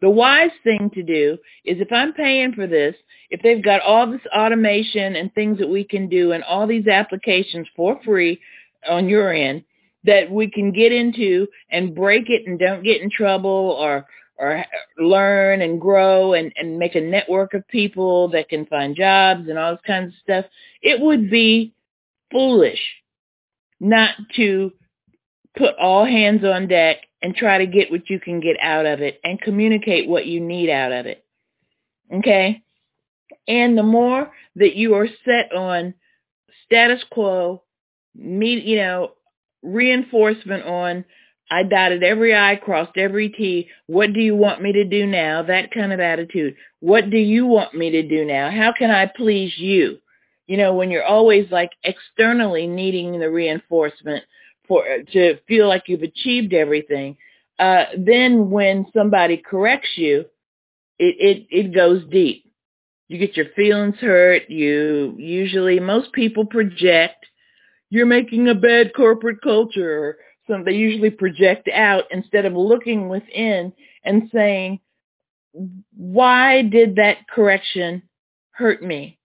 The 0.00 0.10
wise 0.10 0.50
thing 0.62 0.90
to 0.94 1.02
do 1.02 1.38
is 1.64 1.80
if 1.80 1.90
I'm 1.90 2.12
paying 2.12 2.52
for 2.52 2.66
this, 2.66 2.94
if 3.30 3.40
they've 3.42 3.62
got 3.62 3.80
all 3.82 4.10
this 4.10 4.20
automation 4.34 5.16
and 5.16 5.32
things 5.32 5.58
that 5.58 5.68
we 5.68 5.84
can 5.84 6.08
do 6.08 6.32
and 6.32 6.44
all 6.44 6.66
these 6.66 6.86
applications 6.86 7.66
for 7.74 8.00
free 8.04 8.40
on 8.88 9.08
your 9.08 9.32
end 9.32 9.64
that 10.04 10.30
we 10.30 10.48
can 10.50 10.70
get 10.72 10.92
into 10.92 11.46
and 11.70 11.94
break 11.94 12.30
it 12.30 12.46
and 12.46 12.58
don't 12.58 12.84
get 12.84 13.02
in 13.02 13.10
trouble 13.10 13.76
or 13.78 14.06
or 14.38 14.64
learn 14.98 15.62
and 15.62 15.80
grow 15.80 16.34
and, 16.34 16.52
and 16.56 16.78
make 16.78 16.94
a 16.94 17.00
network 17.00 17.54
of 17.54 17.66
people 17.68 18.28
that 18.28 18.50
can 18.50 18.66
find 18.66 18.94
jobs 18.94 19.48
and 19.48 19.58
all 19.58 19.72
this 19.72 19.80
kinds 19.86 20.12
of 20.12 20.20
stuff, 20.22 20.44
it 20.82 21.00
would 21.00 21.30
be 21.30 21.74
foolish 22.30 22.80
not 23.80 24.10
to 24.34 24.70
put 25.56 25.76
all 25.78 26.04
hands 26.04 26.44
on 26.44 26.68
deck 26.68 26.98
and 27.22 27.34
try 27.34 27.58
to 27.58 27.66
get 27.66 27.90
what 27.90 28.08
you 28.10 28.20
can 28.20 28.40
get 28.40 28.56
out 28.60 28.86
of 28.86 29.00
it 29.00 29.20
and 29.24 29.40
communicate 29.40 30.08
what 30.08 30.26
you 30.26 30.40
need 30.40 30.70
out 30.70 30.92
of 30.92 31.06
it. 31.06 31.24
Okay? 32.12 32.62
And 33.48 33.76
the 33.76 33.82
more 33.82 34.30
that 34.56 34.76
you 34.76 34.94
are 34.94 35.08
set 35.24 35.52
on 35.54 35.94
status 36.64 37.02
quo, 37.10 37.62
meet, 38.14 38.64
you 38.64 38.76
know, 38.76 39.12
reinforcement 39.62 40.64
on 40.64 41.04
I 41.50 41.62
dotted 41.62 42.02
every 42.02 42.34
I, 42.36 42.56
crossed 42.56 42.96
every 42.96 43.28
T. 43.28 43.68
What 43.86 44.12
do 44.12 44.20
you 44.20 44.34
want 44.34 44.62
me 44.62 44.72
to 44.72 44.84
do 44.84 45.06
now? 45.06 45.42
That 45.42 45.70
kind 45.70 45.92
of 45.92 46.00
attitude. 46.00 46.56
What 46.80 47.10
do 47.10 47.18
you 47.18 47.46
want 47.46 47.74
me 47.74 47.90
to 47.90 48.02
do 48.02 48.24
now? 48.24 48.50
How 48.50 48.72
can 48.76 48.90
I 48.90 49.06
please 49.06 49.52
you? 49.56 49.98
You 50.48 50.56
know, 50.56 50.74
when 50.74 50.90
you're 50.90 51.04
always 51.04 51.50
like 51.50 51.70
externally 51.84 52.66
needing 52.66 53.18
the 53.18 53.30
reinforcement 53.30 54.24
for 54.68 54.84
to 55.12 55.38
feel 55.48 55.68
like 55.68 55.84
you've 55.86 56.02
achieved 56.02 56.52
everything, 56.52 57.16
uh, 57.58 57.84
then 57.96 58.50
when 58.50 58.86
somebody 58.94 59.36
corrects 59.36 59.90
you, 59.96 60.26
it, 60.98 61.16
it, 61.18 61.46
it 61.50 61.74
goes 61.74 62.02
deep. 62.10 62.44
You 63.08 63.18
get 63.18 63.36
your 63.36 63.46
feelings 63.54 63.96
hurt. 64.00 64.50
You 64.50 65.14
usually, 65.18 65.78
most 65.78 66.12
people 66.12 66.44
project, 66.44 67.24
you're 67.90 68.06
making 68.06 68.48
a 68.48 68.54
bad 68.54 68.92
corporate 68.94 69.40
culture 69.42 70.18
so 70.46 70.62
they 70.64 70.72
usually 70.72 71.10
project 71.10 71.68
out 71.72 72.04
instead 72.10 72.44
of 72.44 72.54
looking 72.54 73.08
within 73.08 73.72
and 74.04 74.30
saying, 74.32 74.80
why 75.96 76.62
did 76.62 76.96
that 76.96 77.28
correction 77.28 78.02
hurt 78.50 78.82
me? 78.82 79.18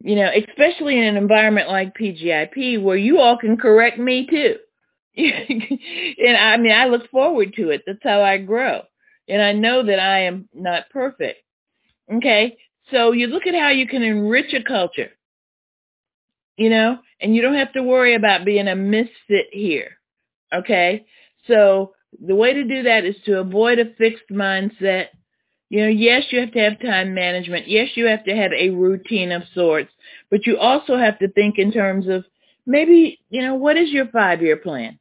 You 0.00 0.16
know, 0.16 0.30
especially 0.30 0.98
in 0.98 1.04
an 1.04 1.16
environment 1.16 1.68
like 1.68 1.96
PGIP 1.96 2.82
where 2.82 2.96
you 2.96 3.18
all 3.18 3.38
can 3.38 3.56
correct 3.56 3.98
me 3.98 4.26
too. 4.28 4.56
and 5.16 6.36
I 6.36 6.56
mean, 6.56 6.72
I 6.72 6.86
look 6.86 7.10
forward 7.10 7.54
to 7.54 7.70
it. 7.70 7.82
That's 7.86 8.02
how 8.02 8.22
I 8.22 8.38
grow. 8.38 8.82
And 9.28 9.40
I 9.40 9.52
know 9.52 9.84
that 9.84 10.00
I 10.00 10.24
am 10.24 10.48
not 10.54 10.90
perfect. 10.90 11.40
Okay. 12.12 12.56
So 12.90 13.12
you 13.12 13.28
look 13.28 13.46
at 13.46 13.54
how 13.54 13.70
you 13.70 13.86
can 13.86 14.02
enrich 14.02 14.52
a 14.52 14.62
culture, 14.62 15.10
you 16.56 16.68
know, 16.68 16.98
and 17.20 17.34
you 17.34 17.42
don't 17.42 17.54
have 17.54 17.72
to 17.72 17.82
worry 17.82 18.14
about 18.14 18.44
being 18.44 18.68
a 18.68 18.76
misfit 18.76 19.46
here. 19.52 19.92
Okay. 20.52 21.06
So 21.46 21.94
the 22.24 22.34
way 22.34 22.52
to 22.52 22.64
do 22.64 22.82
that 22.82 23.04
is 23.04 23.16
to 23.24 23.40
avoid 23.40 23.78
a 23.78 23.94
fixed 23.94 24.28
mindset. 24.30 25.08
You 25.70 25.82
know, 25.82 25.88
yes, 25.88 26.24
you 26.30 26.40
have 26.40 26.52
to 26.52 26.60
have 26.60 26.80
time 26.80 27.14
management. 27.14 27.68
Yes, 27.68 27.90
you 27.94 28.06
have 28.06 28.24
to 28.24 28.36
have 28.36 28.52
a 28.52 28.70
routine 28.70 29.32
of 29.32 29.42
sorts, 29.54 29.90
but 30.30 30.46
you 30.46 30.58
also 30.58 30.96
have 30.96 31.18
to 31.20 31.28
think 31.28 31.58
in 31.58 31.72
terms 31.72 32.06
of 32.06 32.24
maybe, 32.66 33.18
you 33.30 33.42
know, 33.42 33.54
what 33.54 33.76
is 33.76 33.90
your 33.90 34.06
five-year 34.08 34.58
plan? 34.58 34.98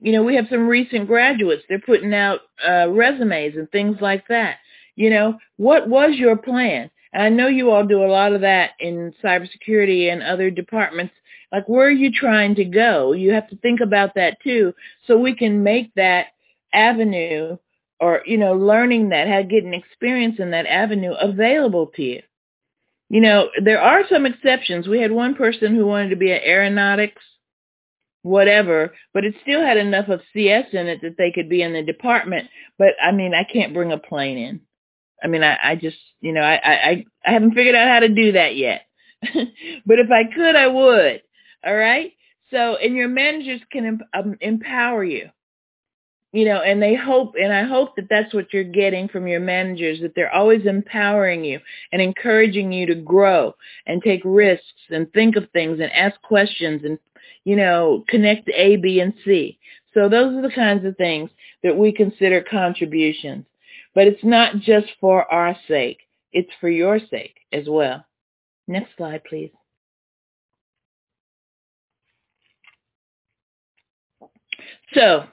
You 0.00 0.12
know, 0.12 0.22
we 0.22 0.36
have 0.36 0.46
some 0.50 0.68
recent 0.68 1.06
graduates. 1.06 1.64
They're 1.68 1.78
putting 1.78 2.14
out 2.14 2.40
uh, 2.66 2.88
resumes 2.90 3.56
and 3.56 3.70
things 3.70 3.96
like 4.00 4.28
that. 4.28 4.58
You 4.94 5.10
know, 5.10 5.38
what 5.56 5.88
was 5.88 6.16
your 6.16 6.36
plan? 6.36 6.90
And 7.12 7.22
I 7.22 7.28
know 7.28 7.48
you 7.48 7.70
all 7.70 7.84
do 7.86 8.04
a 8.04 8.06
lot 8.06 8.32
of 8.32 8.42
that 8.42 8.70
in 8.78 9.14
cybersecurity 9.22 10.12
and 10.12 10.22
other 10.22 10.50
departments 10.50 11.14
like, 11.52 11.68
where 11.68 11.86
are 11.86 11.90
you 11.90 12.10
trying 12.12 12.54
to 12.56 12.64
go? 12.64 13.12
You 13.12 13.32
have 13.32 13.48
to 13.48 13.56
think 13.56 13.80
about 13.80 14.14
that 14.14 14.40
too, 14.42 14.74
so 15.06 15.16
we 15.16 15.34
can 15.34 15.62
make 15.62 15.94
that 15.94 16.26
avenue 16.72 17.56
or, 17.98 18.22
you 18.26 18.36
know, 18.36 18.54
learning 18.54 19.10
that, 19.10 19.28
how 19.28 19.42
getting 19.42 19.72
experience 19.72 20.36
in 20.38 20.50
that 20.50 20.66
avenue 20.66 21.12
available 21.12 21.86
to 21.96 22.02
you. 22.02 22.22
You 23.08 23.20
know, 23.20 23.48
there 23.62 23.80
are 23.80 24.02
some 24.10 24.26
exceptions. 24.26 24.88
We 24.88 25.00
had 25.00 25.12
one 25.12 25.34
person 25.34 25.74
who 25.74 25.86
wanted 25.86 26.10
to 26.10 26.16
be 26.16 26.32
an 26.32 26.40
aeronautics, 26.44 27.22
whatever, 28.26 28.94
but 29.14 29.24
it 29.24 29.34
still 29.42 29.62
had 29.62 29.76
enough 29.76 30.08
of 30.08 30.20
CS 30.32 30.66
in 30.72 30.86
it 30.88 31.00
that 31.02 31.16
they 31.16 31.30
could 31.30 31.48
be 31.48 31.62
in 31.62 31.72
the 31.72 31.82
department. 31.82 32.48
But 32.78 32.94
I 33.02 33.12
mean, 33.12 33.34
I 33.34 33.44
can't 33.44 33.74
bring 33.74 33.92
a 33.92 33.98
plane 33.98 34.38
in. 34.38 34.60
I 35.22 35.28
mean, 35.28 35.42
I, 35.42 35.56
I 35.62 35.76
just, 35.76 35.96
you 36.20 36.32
know, 36.32 36.42
I, 36.42 36.60
I, 36.62 37.04
I 37.24 37.30
haven't 37.30 37.54
figured 37.54 37.74
out 37.74 37.88
how 37.88 38.00
to 38.00 38.08
do 38.08 38.32
that 38.32 38.56
yet. 38.56 38.82
but 39.22 39.98
if 39.98 40.10
I 40.10 40.24
could, 40.24 40.56
I 40.56 40.66
would. 40.66 41.22
All 41.64 41.74
right. 41.74 42.12
So, 42.50 42.76
and 42.76 42.94
your 42.94 43.08
managers 43.08 43.60
can 43.72 44.00
um, 44.12 44.36
empower 44.40 45.02
you 45.04 45.30
you 46.36 46.44
know, 46.44 46.60
and 46.60 46.82
they 46.82 46.94
hope, 46.94 47.34
and 47.40 47.50
I 47.50 47.62
hope 47.62 47.96
that 47.96 48.08
that's 48.10 48.34
what 48.34 48.52
you're 48.52 48.62
getting 48.62 49.08
from 49.08 49.26
your 49.26 49.40
managers, 49.40 50.00
that 50.00 50.14
they're 50.14 50.34
always 50.34 50.66
empowering 50.66 51.46
you 51.46 51.60
and 51.92 52.02
encouraging 52.02 52.72
you 52.72 52.84
to 52.86 52.94
grow 52.94 53.54
and 53.86 54.02
take 54.02 54.20
risks 54.22 54.66
and 54.90 55.10
think 55.14 55.36
of 55.36 55.48
things 55.54 55.80
and 55.80 55.90
ask 55.92 56.20
questions 56.20 56.82
and, 56.84 56.98
you 57.46 57.54
know, 57.54 58.04
connect 58.08 58.50
A, 58.50 58.74
B, 58.74 58.98
and 58.98 59.14
C. 59.24 59.56
So 59.94 60.08
those 60.08 60.36
are 60.36 60.42
the 60.42 60.52
kinds 60.52 60.84
of 60.84 60.96
things 60.96 61.30
that 61.62 61.78
we 61.78 61.92
consider 61.92 62.42
contributions. 62.42 63.46
But 63.94 64.08
it's 64.08 64.24
not 64.24 64.56
just 64.56 64.88
for 65.00 65.32
our 65.32 65.56
sake. 65.68 65.98
It's 66.32 66.50
for 66.60 66.68
your 66.68 66.98
sake 66.98 67.36
as 67.52 67.66
well. 67.68 68.04
Next 68.66 68.90
slide, 68.96 69.22
please. 69.24 69.52
So 74.92 75.26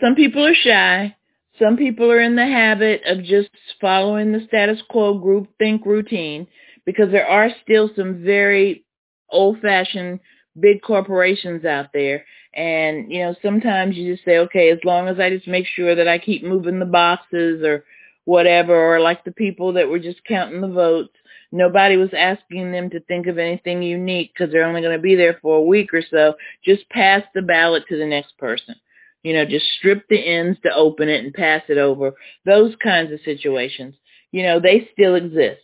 some 0.00 0.16
people 0.16 0.44
are 0.44 0.54
shy. 0.54 1.14
Some 1.60 1.76
people 1.76 2.10
are 2.10 2.20
in 2.20 2.34
the 2.34 2.46
habit 2.46 3.02
of 3.06 3.22
just 3.22 3.50
following 3.80 4.32
the 4.32 4.44
status 4.48 4.80
quo 4.90 5.14
group 5.14 5.48
think 5.60 5.86
routine 5.86 6.48
because 6.84 7.12
there 7.12 7.26
are 7.26 7.50
still 7.62 7.90
some 7.94 8.24
very 8.24 8.84
old 9.30 9.60
fashioned 9.60 10.20
big 10.58 10.82
corporations 10.82 11.64
out 11.64 11.92
there. 11.92 12.24
And, 12.54 13.12
you 13.12 13.20
know, 13.20 13.34
sometimes 13.42 13.96
you 13.96 14.12
just 14.12 14.24
say, 14.24 14.38
okay, 14.38 14.70
as 14.70 14.78
long 14.84 15.08
as 15.08 15.20
I 15.20 15.30
just 15.30 15.46
make 15.46 15.66
sure 15.66 15.94
that 15.94 16.08
I 16.08 16.18
keep 16.18 16.42
moving 16.42 16.78
the 16.78 16.86
boxes 16.86 17.62
or 17.62 17.84
whatever, 18.24 18.74
or 18.74 19.00
like 19.00 19.24
the 19.24 19.32
people 19.32 19.74
that 19.74 19.88
were 19.88 19.98
just 19.98 20.24
counting 20.24 20.60
the 20.60 20.68
votes, 20.68 21.14
nobody 21.52 21.96
was 21.96 22.10
asking 22.16 22.72
them 22.72 22.90
to 22.90 23.00
think 23.00 23.26
of 23.26 23.38
anything 23.38 23.82
unique 23.82 24.32
because 24.34 24.52
they're 24.52 24.66
only 24.66 24.80
going 24.80 24.96
to 24.96 25.02
be 25.02 25.14
there 25.14 25.38
for 25.40 25.56
a 25.56 25.62
week 25.62 25.94
or 25.94 26.02
so. 26.10 26.34
Just 26.64 26.88
pass 26.90 27.22
the 27.34 27.42
ballot 27.42 27.84
to 27.88 27.96
the 27.96 28.06
next 28.06 28.36
person. 28.38 28.74
You 29.22 29.34
know, 29.34 29.44
just 29.44 29.66
strip 29.78 30.06
the 30.08 30.18
ends 30.18 30.58
to 30.62 30.74
open 30.74 31.08
it 31.08 31.24
and 31.24 31.34
pass 31.34 31.62
it 31.68 31.78
over. 31.78 32.12
Those 32.44 32.74
kinds 32.82 33.12
of 33.12 33.20
situations, 33.24 33.94
you 34.30 34.42
know, 34.42 34.60
they 34.60 34.88
still 34.92 35.14
exist. 35.14 35.60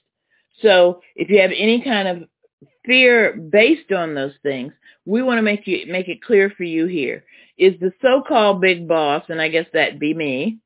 So 0.60 1.00
if 1.16 1.30
you 1.30 1.40
have 1.40 1.50
any 1.56 1.82
kind 1.82 2.08
of 2.08 2.28
fear 2.84 3.32
based 3.34 3.92
on 3.92 4.14
those 4.14 4.34
things, 4.42 4.72
we 5.04 5.22
want 5.22 5.38
to 5.38 5.42
make 5.42 5.66
you 5.66 5.84
make 5.88 6.08
it 6.08 6.22
clear 6.22 6.50
for 6.50 6.64
you 6.64 6.86
here. 6.86 7.24
Is 7.56 7.78
the 7.80 7.92
so-called 8.02 8.60
big 8.60 8.88
boss, 8.88 9.24
and 9.28 9.40
I 9.40 9.48
guess 9.48 9.66
that'd 9.72 10.00
be 10.00 10.14
me, 10.14 10.58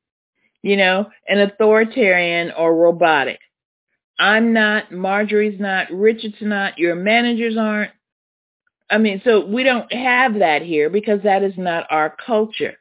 you 0.63 0.77
know, 0.77 1.09
an 1.27 1.39
authoritarian 1.39 2.51
or 2.57 2.75
robotic? 2.75 3.39
I'm 4.17 4.53
not, 4.53 4.91
Marjorie's 4.91 5.59
not, 5.59 5.91
Richard's 5.91 6.35
not, 6.41 6.77
your 6.77 6.95
managers 6.95 7.55
aren't. 7.57 7.91
I 8.89 8.97
mean, 8.97 9.21
so 9.23 9.45
we 9.45 9.63
don't 9.63 9.91
have 9.93 10.39
that 10.39 10.61
here 10.61 10.89
because 10.89 11.21
that 11.23 11.43
is 11.43 11.53
not 11.57 11.85
our 11.89 12.15
culture. 12.25 12.75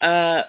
Uh, 0.00 0.42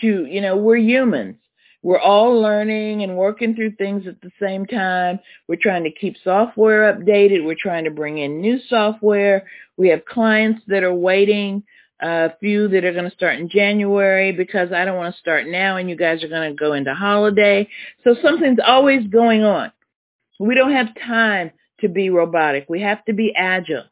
to, 0.00 0.26
you 0.26 0.40
know, 0.40 0.56
we're 0.56 0.76
humans. 0.76 1.36
We're 1.82 2.00
all 2.00 2.40
learning 2.40 3.02
and 3.02 3.16
working 3.16 3.56
through 3.56 3.72
things 3.72 4.06
at 4.06 4.20
the 4.20 4.30
same 4.40 4.66
time. 4.66 5.18
We're 5.48 5.56
trying 5.60 5.84
to 5.84 5.90
keep 5.90 6.16
software 6.22 6.92
updated. 6.92 7.44
We're 7.44 7.56
trying 7.58 7.84
to 7.84 7.90
bring 7.90 8.18
in 8.18 8.40
new 8.40 8.58
software. 8.68 9.48
We 9.76 9.88
have 9.88 10.04
clients 10.04 10.62
that 10.68 10.84
are 10.84 10.94
waiting, 10.94 11.64
a 12.00 12.36
few 12.38 12.68
that 12.68 12.84
are 12.84 12.92
going 12.92 13.08
to 13.08 13.16
start 13.16 13.38
in 13.38 13.48
January 13.48 14.32
because 14.32 14.72
I 14.72 14.84
don't 14.84 14.96
want 14.96 15.14
to 15.14 15.20
start 15.20 15.48
now 15.48 15.76
and 15.76 15.90
you 15.90 15.96
guys 15.96 16.22
are 16.22 16.28
going 16.28 16.50
to 16.50 16.56
go 16.56 16.72
into 16.72 16.94
holiday. 16.94 17.68
So 18.04 18.14
something's 18.22 18.60
always 18.64 19.06
going 19.08 19.42
on. 19.42 19.72
We 20.38 20.54
don't 20.54 20.72
have 20.72 20.88
time 21.06 21.50
to 21.80 21.88
be 21.88 22.10
robotic. 22.10 22.66
We 22.68 22.80
have 22.82 23.04
to 23.06 23.12
be 23.12 23.34
agile. 23.36 23.84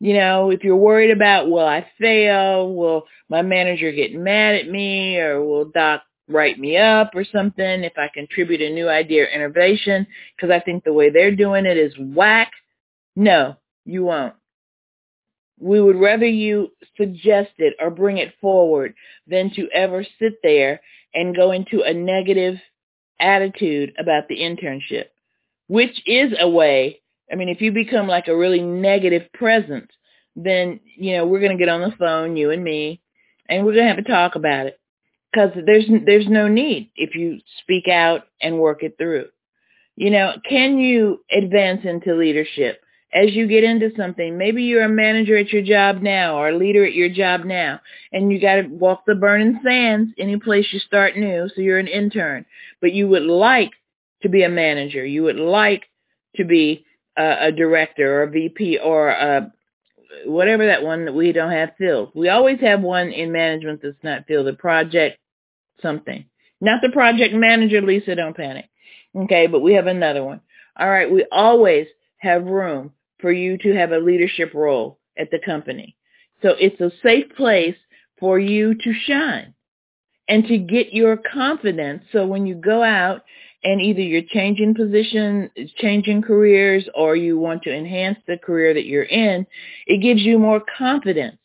You 0.00 0.14
know, 0.14 0.50
if 0.50 0.62
you're 0.62 0.76
worried 0.76 1.10
about, 1.10 1.50
will 1.50 1.64
I 1.64 1.86
fail? 1.98 2.72
Will 2.72 3.04
my 3.28 3.42
manager 3.42 3.90
get 3.92 4.14
mad 4.14 4.54
at 4.54 4.68
me? 4.68 5.18
Or 5.18 5.42
will 5.42 5.64
Doc 5.64 6.02
write 6.28 6.58
me 6.58 6.76
up 6.76 7.12
or 7.14 7.24
something 7.24 7.84
if 7.84 7.92
I 7.96 8.08
contribute 8.12 8.60
a 8.60 8.72
new 8.72 8.88
idea 8.88 9.24
or 9.24 9.26
innovation 9.26 10.06
because 10.36 10.50
I 10.50 10.60
think 10.60 10.84
the 10.84 10.92
way 10.92 11.10
they're 11.10 11.34
doing 11.34 11.66
it 11.66 11.76
is 11.76 11.94
whack? 11.98 12.52
No, 13.16 13.56
you 13.84 14.04
won't. 14.04 14.34
We 15.60 15.80
would 15.80 15.96
rather 15.96 16.26
you 16.26 16.72
suggest 16.96 17.50
it 17.58 17.74
or 17.80 17.90
bring 17.90 18.18
it 18.18 18.34
forward 18.40 18.94
than 19.26 19.50
to 19.54 19.68
ever 19.72 20.04
sit 20.18 20.34
there 20.42 20.80
and 21.14 21.34
go 21.34 21.52
into 21.52 21.82
a 21.82 21.92
negative 21.92 22.56
attitude 23.18 23.92
about 23.98 24.28
the 24.28 24.38
internship, 24.38 25.06
which 25.66 26.00
is 26.06 26.32
a 26.38 26.48
way 26.48 27.00
I 27.30 27.34
mean, 27.34 27.48
if 27.48 27.60
you 27.60 27.72
become 27.72 28.08
like 28.08 28.28
a 28.28 28.36
really 28.36 28.60
negative 28.60 29.30
presence, 29.34 29.90
then, 30.34 30.80
you 30.96 31.16
know, 31.16 31.26
we're 31.26 31.40
going 31.40 31.56
to 31.56 31.62
get 31.62 31.68
on 31.68 31.80
the 31.80 31.94
phone, 31.98 32.36
you 32.36 32.50
and 32.50 32.62
me, 32.62 33.00
and 33.48 33.64
we're 33.64 33.74
going 33.74 33.84
to 33.84 33.94
have 33.94 33.98
a 33.98 34.08
talk 34.08 34.34
about 34.34 34.66
it 34.66 34.78
because 35.32 35.50
there's, 35.66 35.84
there's 36.06 36.28
no 36.28 36.48
need 36.48 36.90
if 36.96 37.14
you 37.14 37.40
speak 37.62 37.88
out 37.88 38.22
and 38.40 38.58
work 38.58 38.82
it 38.82 38.96
through. 38.98 39.26
You 39.96 40.10
know, 40.10 40.34
can 40.48 40.78
you 40.78 41.24
advance 41.30 41.80
into 41.84 42.14
leadership 42.14 42.80
as 43.12 43.32
you 43.32 43.48
get 43.48 43.64
into 43.64 43.90
something? 43.96 44.38
Maybe 44.38 44.62
you're 44.62 44.84
a 44.84 44.88
manager 44.88 45.36
at 45.36 45.50
your 45.50 45.62
job 45.62 46.02
now 46.02 46.36
or 46.36 46.50
a 46.50 46.56
leader 46.56 46.84
at 46.84 46.94
your 46.94 47.08
job 47.08 47.44
now, 47.44 47.80
and 48.12 48.30
you 48.30 48.40
got 48.40 48.56
to 48.56 48.68
walk 48.68 49.02
the 49.06 49.16
burning 49.16 49.58
sands 49.64 50.12
any 50.16 50.38
place 50.38 50.66
you 50.72 50.78
start 50.78 51.16
new. 51.16 51.48
So 51.54 51.62
you're 51.62 51.80
an 51.80 51.88
intern, 51.88 52.46
but 52.80 52.92
you 52.92 53.08
would 53.08 53.24
like 53.24 53.72
to 54.22 54.28
be 54.28 54.44
a 54.44 54.48
manager. 54.48 55.04
You 55.04 55.24
would 55.24 55.36
like 55.36 55.84
to 56.36 56.44
be 56.44 56.86
a, 57.16 57.48
a 57.48 57.52
director 57.52 58.20
or 58.20 58.22
a 58.22 58.30
VP 58.30 58.78
or 58.78 59.08
a 59.08 59.52
whatever 60.24 60.66
that 60.66 60.82
one 60.82 61.04
that 61.04 61.14
we 61.14 61.32
don't 61.32 61.52
have 61.52 61.76
filled. 61.78 62.12
We 62.14 62.28
always 62.28 62.60
have 62.60 62.80
one 62.80 63.10
in 63.10 63.32
management 63.32 63.80
that's 63.82 64.02
not 64.02 64.26
filled, 64.26 64.46
the 64.46 64.54
project 64.54 65.18
something. 65.82 66.24
Not 66.60 66.80
the 66.82 66.90
project 66.90 67.34
manager, 67.34 67.80
Lisa, 67.80 68.14
don't 68.14 68.36
panic. 68.36 68.68
Okay, 69.14 69.46
but 69.46 69.60
we 69.60 69.74
have 69.74 69.86
another 69.86 70.24
one. 70.24 70.40
All 70.78 70.88
right, 70.88 71.10
we 71.10 71.26
always 71.30 71.86
have 72.18 72.44
room 72.44 72.92
for 73.20 73.32
you 73.32 73.58
to 73.58 73.74
have 73.74 73.92
a 73.92 73.98
leadership 73.98 74.54
role 74.54 74.98
at 75.16 75.30
the 75.30 75.38
company. 75.38 75.96
So 76.42 76.50
it's 76.58 76.80
a 76.80 76.92
safe 77.02 77.34
place 77.36 77.76
for 78.18 78.38
you 78.38 78.74
to 78.74 78.92
shine 79.06 79.54
and 80.28 80.44
to 80.46 80.58
get 80.58 80.92
your 80.92 81.16
confidence. 81.16 82.04
So 82.12 82.26
when 82.26 82.46
you 82.46 82.54
go 82.54 82.82
out 82.82 83.22
and 83.64 83.80
either 83.80 84.00
you're 84.00 84.22
changing 84.22 84.74
position, 84.74 85.50
changing 85.76 86.22
careers, 86.22 86.88
or 86.94 87.16
you 87.16 87.38
want 87.38 87.62
to 87.64 87.74
enhance 87.74 88.18
the 88.26 88.38
career 88.38 88.74
that 88.74 88.86
you're 88.86 89.02
in, 89.02 89.46
it 89.86 90.02
gives 90.02 90.22
you 90.22 90.38
more 90.38 90.62
confidence 90.76 91.38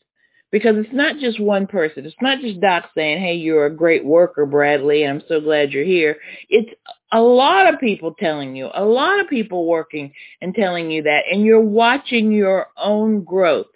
because 0.54 0.76
it's 0.76 0.92
not 0.92 1.18
just 1.18 1.40
one 1.40 1.66
person. 1.66 2.06
It's 2.06 2.14
not 2.22 2.40
just 2.40 2.60
Doc 2.60 2.90
saying, 2.94 3.20
hey, 3.20 3.34
you're 3.34 3.66
a 3.66 3.74
great 3.74 4.04
worker, 4.04 4.46
Bradley, 4.46 5.02
and 5.02 5.20
I'm 5.20 5.26
so 5.28 5.40
glad 5.40 5.72
you're 5.72 5.82
here. 5.82 6.18
It's 6.48 6.70
a 7.10 7.20
lot 7.20 7.72
of 7.72 7.80
people 7.80 8.14
telling 8.16 8.54
you, 8.54 8.70
a 8.72 8.84
lot 8.84 9.18
of 9.18 9.28
people 9.28 9.66
working 9.66 10.12
and 10.40 10.54
telling 10.54 10.92
you 10.92 11.02
that, 11.02 11.24
and 11.28 11.42
you're 11.42 11.60
watching 11.60 12.30
your 12.30 12.68
own 12.76 13.24
growth. 13.24 13.66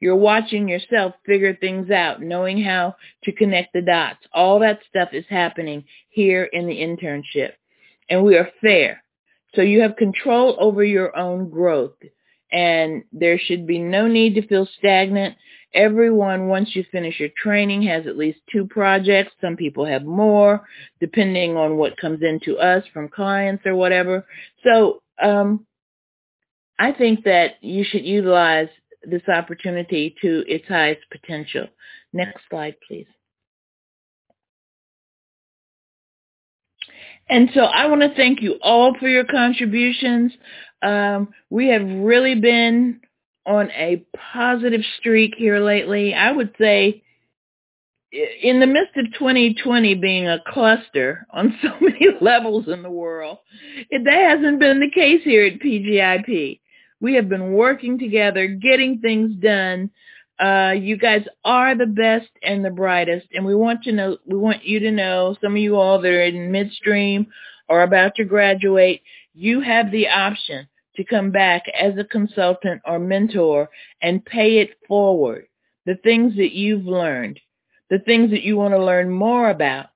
You're 0.00 0.16
watching 0.16 0.68
yourself 0.68 1.14
figure 1.26 1.56
things 1.56 1.90
out, 1.90 2.22
knowing 2.22 2.62
how 2.62 2.96
to 3.24 3.32
connect 3.32 3.72
the 3.72 3.82
dots. 3.82 4.20
All 4.32 4.60
that 4.60 4.80
stuff 4.88 5.10
is 5.12 5.24
happening 5.28 5.84
here 6.10 6.44
in 6.44 6.66
the 6.66 6.76
internship. 6.76 7.52
And 8.08 8.22
we 8.24 8.36
are 8.36 8.50
fair. 8.60 9.02
So 9.54 9.62
you 9.62 9.80
have 9.82 9.96
control 9.96 10.56
over 10.60 10.84
your 10.84 11.16
own 11.16 11.50
growth. 11.50 11.96
And 12.52 13.04
there 13.12 13.38
should 13.38 13.66
be 13.66 13.78
no 13.78 14.06
need 14.06 14.34
to 14.36 14.46
feel 14.46 14.68
stagnant. 14.78 15.36
Everyone, 15.74 16.48
once 16.48 16.74
you 16.74 16.84
finish 16.90 17.20
your 17.20 17.28
training, 17.36 17.82
has 17.82 18.06
at 18.06 18.16
least 18.16 18.38
two 18.50 18.66
projects. 18.66 19.32
Some 19.40 19.56
people 19.56 19.84
have 19.84 20.04
more, 20.04 20.66
depending 21.00 21.56
on 21.56 21.76
what 21.76 21.98
comes 21.98 22.22
into 22.22 22.56
us 22.56 22.84
from 22.94 23.08
clients 23.08 23.66
or 23.66 23.74
whatever. 23.74 24.24
So 24.64 25.02
um, 25.22 25.66
I 26.78 26.92
think 26.92 27.24
that 27.24 27.62
you 27.62 27.84
should 27.84 28.06
utilize 28.06 28.68
this 29.02 29.22
opportunity 29.28 30.14
to 30.22 30.44
its 30.46 30.66
highest 30.68 31.02
potential. 31.10 31.66
Next 32.12 32.42
slide, 32.48 32.76
please. 32.86 33.06
And 37.28 37.50
so 37.54 37.60
I 37.60 37.86
want 37.86 38.00
to 38.02 38.14
thank 38.14 38.40
you 38.40 38.58
all 38.62 38.94
for 38.98 39.08
your 39.08 39.24
contributions. 39.24 40.32
Um, 40.82 41.28
we 41.50 41.68
have 41.68 41.82
really 41.82 42.34
been 42.34 43.00
on 43.46 43.70
a 43.72 44.04
positive 44.32 44.82
streak 44.98 45.34
here 45.36 45.60
lately. 45.60 46.14
I 46.14 46.32
would 46.32 46.54
say 46.58 47.02
in 48.10 48.60
the 48.60 48.66
midst 48.66 48.96
of 48.96 49.12
2020 49.18 49.94
being 49.96 50.28
a 50.28 50.42
cluster 50.46 51.26
on 51.30 51.58
so 51.62 51.68
many 51.80 52.06
levels 52.20 52.68
in 52.68 52.82
the 52.82 52.90
world, 52.90 53.38
that 53.90 54.06
hasn't 54.06 54.60
been 54.60 54.80
the 54.80 54.90
case 54.90 55.22
here 55.24 55.44
at 55.44 55.60
PGIP. 55.60 56.60
We 57.00 57.14
have 57.14 57.28
been 57.28 57.52
working 57.52 57.98
together, 57.98 58.46
getting 58.46 59.00
things 59.00 59.34
done. 59.36 59.90
Uh, 60.38 60.74
you 60.76 60.96
guys 60.96 61.24
are 61.44 61.74
the 61.74 61.86
best 61.86 62.28
and 62.42 62.64
the 62.64 62.70
brightest, 62.70 63.26
and 63.32 63.44
we 63.44 63.54
want 63.54 63.82
to 63.84 63.92
know. 63.92 64.18
We 64.26 64.36
want 64.36 64.64
you 64.64 64.80
to 64.80 64.90
know. 64.90 65.36
Some 65.40 65.52
of 65.52 65.58
you 65.58 65.76
all 65.76 66.00
that 66.00 66.08
are 66.08 66.22
in 66.22 66.52
midstream 66.52 67.26
or 67.68 67.82
about 67.82 68.14
to 68.16 68.24
graduate, 68.24 69.02
you 69.34 69.60
have 69.60 69.90
the 69.90 70.08
option 70.08 70.68
to 70.96 71.04
come 71.04 71.30
back 71.30 71.64
as 71.78 71.96
a 71.96 72.04
consultant 72.04 72.82
or 72.84 72.98
mentor 72.98 73.68
and 74.02 74.24
pay 74.24 74.58
it 74.58 74.70
forward. 74.86 75.46
The 75.86 75.96
things 75.96 76.36
that 76.36 76.52
you've 76.52 76.86
learned, 76.86 77.40
the 77.88 78.00
things 78.00 78.30
that 78.30 78.42
you 78.42 78.56
want 78.56 78.74
to 78.74 78.84
learn 78.84 79.10
more 79.10 79.48
about, 79.50 79.86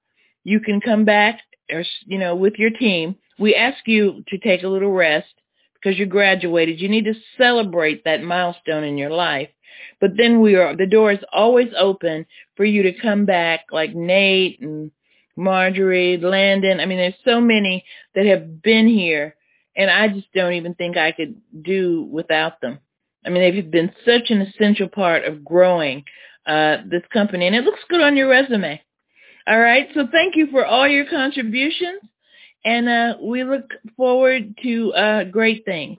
you 0.45 0.61
can 0.61 0.81
come 0.81 1.05
back 1.05 1.41
or, 1.71 1.85
you 2.07 2.19
know, 2.19 2.37
with 2.37 2.55
your 2.57 2.71
team. 2.71 3.17
We 3.39 3.55
ask 3.55 3.79
you 3.87 4.23
to 4.29 4.39
take 4.39 4.63
a 4.63 4.69
little 4.69 4.93
rest 4.93 5.35
because 5.83 5.99
you 5.99 6.07
graduated. 6.07 6.81
You 6.81 6.89
need 6.89 7.07
to 7.07 7.15
celebrate 7.37 8.05
that 8.05 8.23
milestone 8.23 8.85
in 8.85 8.99
your 8.99 9.11
life. 9.11 9.49
But 10.01 10.17
then 10.17 10.41
we 10.41 10.55
are, 10.57 10.77
the 10.77 10.87
door 10.87 11.13
is 11.13 11.25
always 11.33 11.69
open 11.79 12.27
for 12.57 12.65
you 12.65 12.83
to 12.85 13.01
come 13.01 13.25
back 13.25 13.67
like 13.73 13.95
Nate 13.95 14.61
and 14.61 14.91
Marjorie, 15.37 16.19
Landon. 16.19 16.81
I 16.81 16.87
mean, 16.87 16.99
there's 16.99 17.15
so 17.25 17.41
many 17.41 17.85
that 18.15 18.27
have 18.27 18.63
been 18.63 18.87
here 18.87 19.37
and 19.77 19.91
I 19.91 20.09
just 20.09 20.33
don't 20.35 20.55
even 20.55 20.75
think 20.75 20.97
I 20.97 21.13
could 21.13 21.41
do 21.63 22.03
without 22.11 22.61
them. 22.61 22.79
I 23.25 23.31
mean, 23.31 23.43
they've 23.43 23.71
been 23.71 23.93
such 24.05 24.31
an 24.31 24.41
essential 24.43 24.89
part 24.89 25.25
of 25.25 25.45
growing 25.45 26.05
uh, 26.47 26.79
this 26.89 27.03
company, 27.13 27.47
and 27.47 27.55
it 27.57 27.65
looks 27.65 27.81
good 27.89 28.03
on 28.03 28.17
your 28.17 28.29
resume. 28.29 28.83
All 29.47 29.61
right, 29.61 29.89
so 29.95 30.07
thank 30.11 30.37
you 30.37 30.49
for 30.51 30.65
all 30.65 30.87
your 30.87 31.07
contributions, 31.09 32.01
and 32.65 32.89
uh, 32.89 33.17
we 33.21 33.45
look 33.45 33.73
forward 33.97 34.57
to 34.63 34.95
uh, 34.95 35.25
great 35.25 35.65
things. 35.65 35.99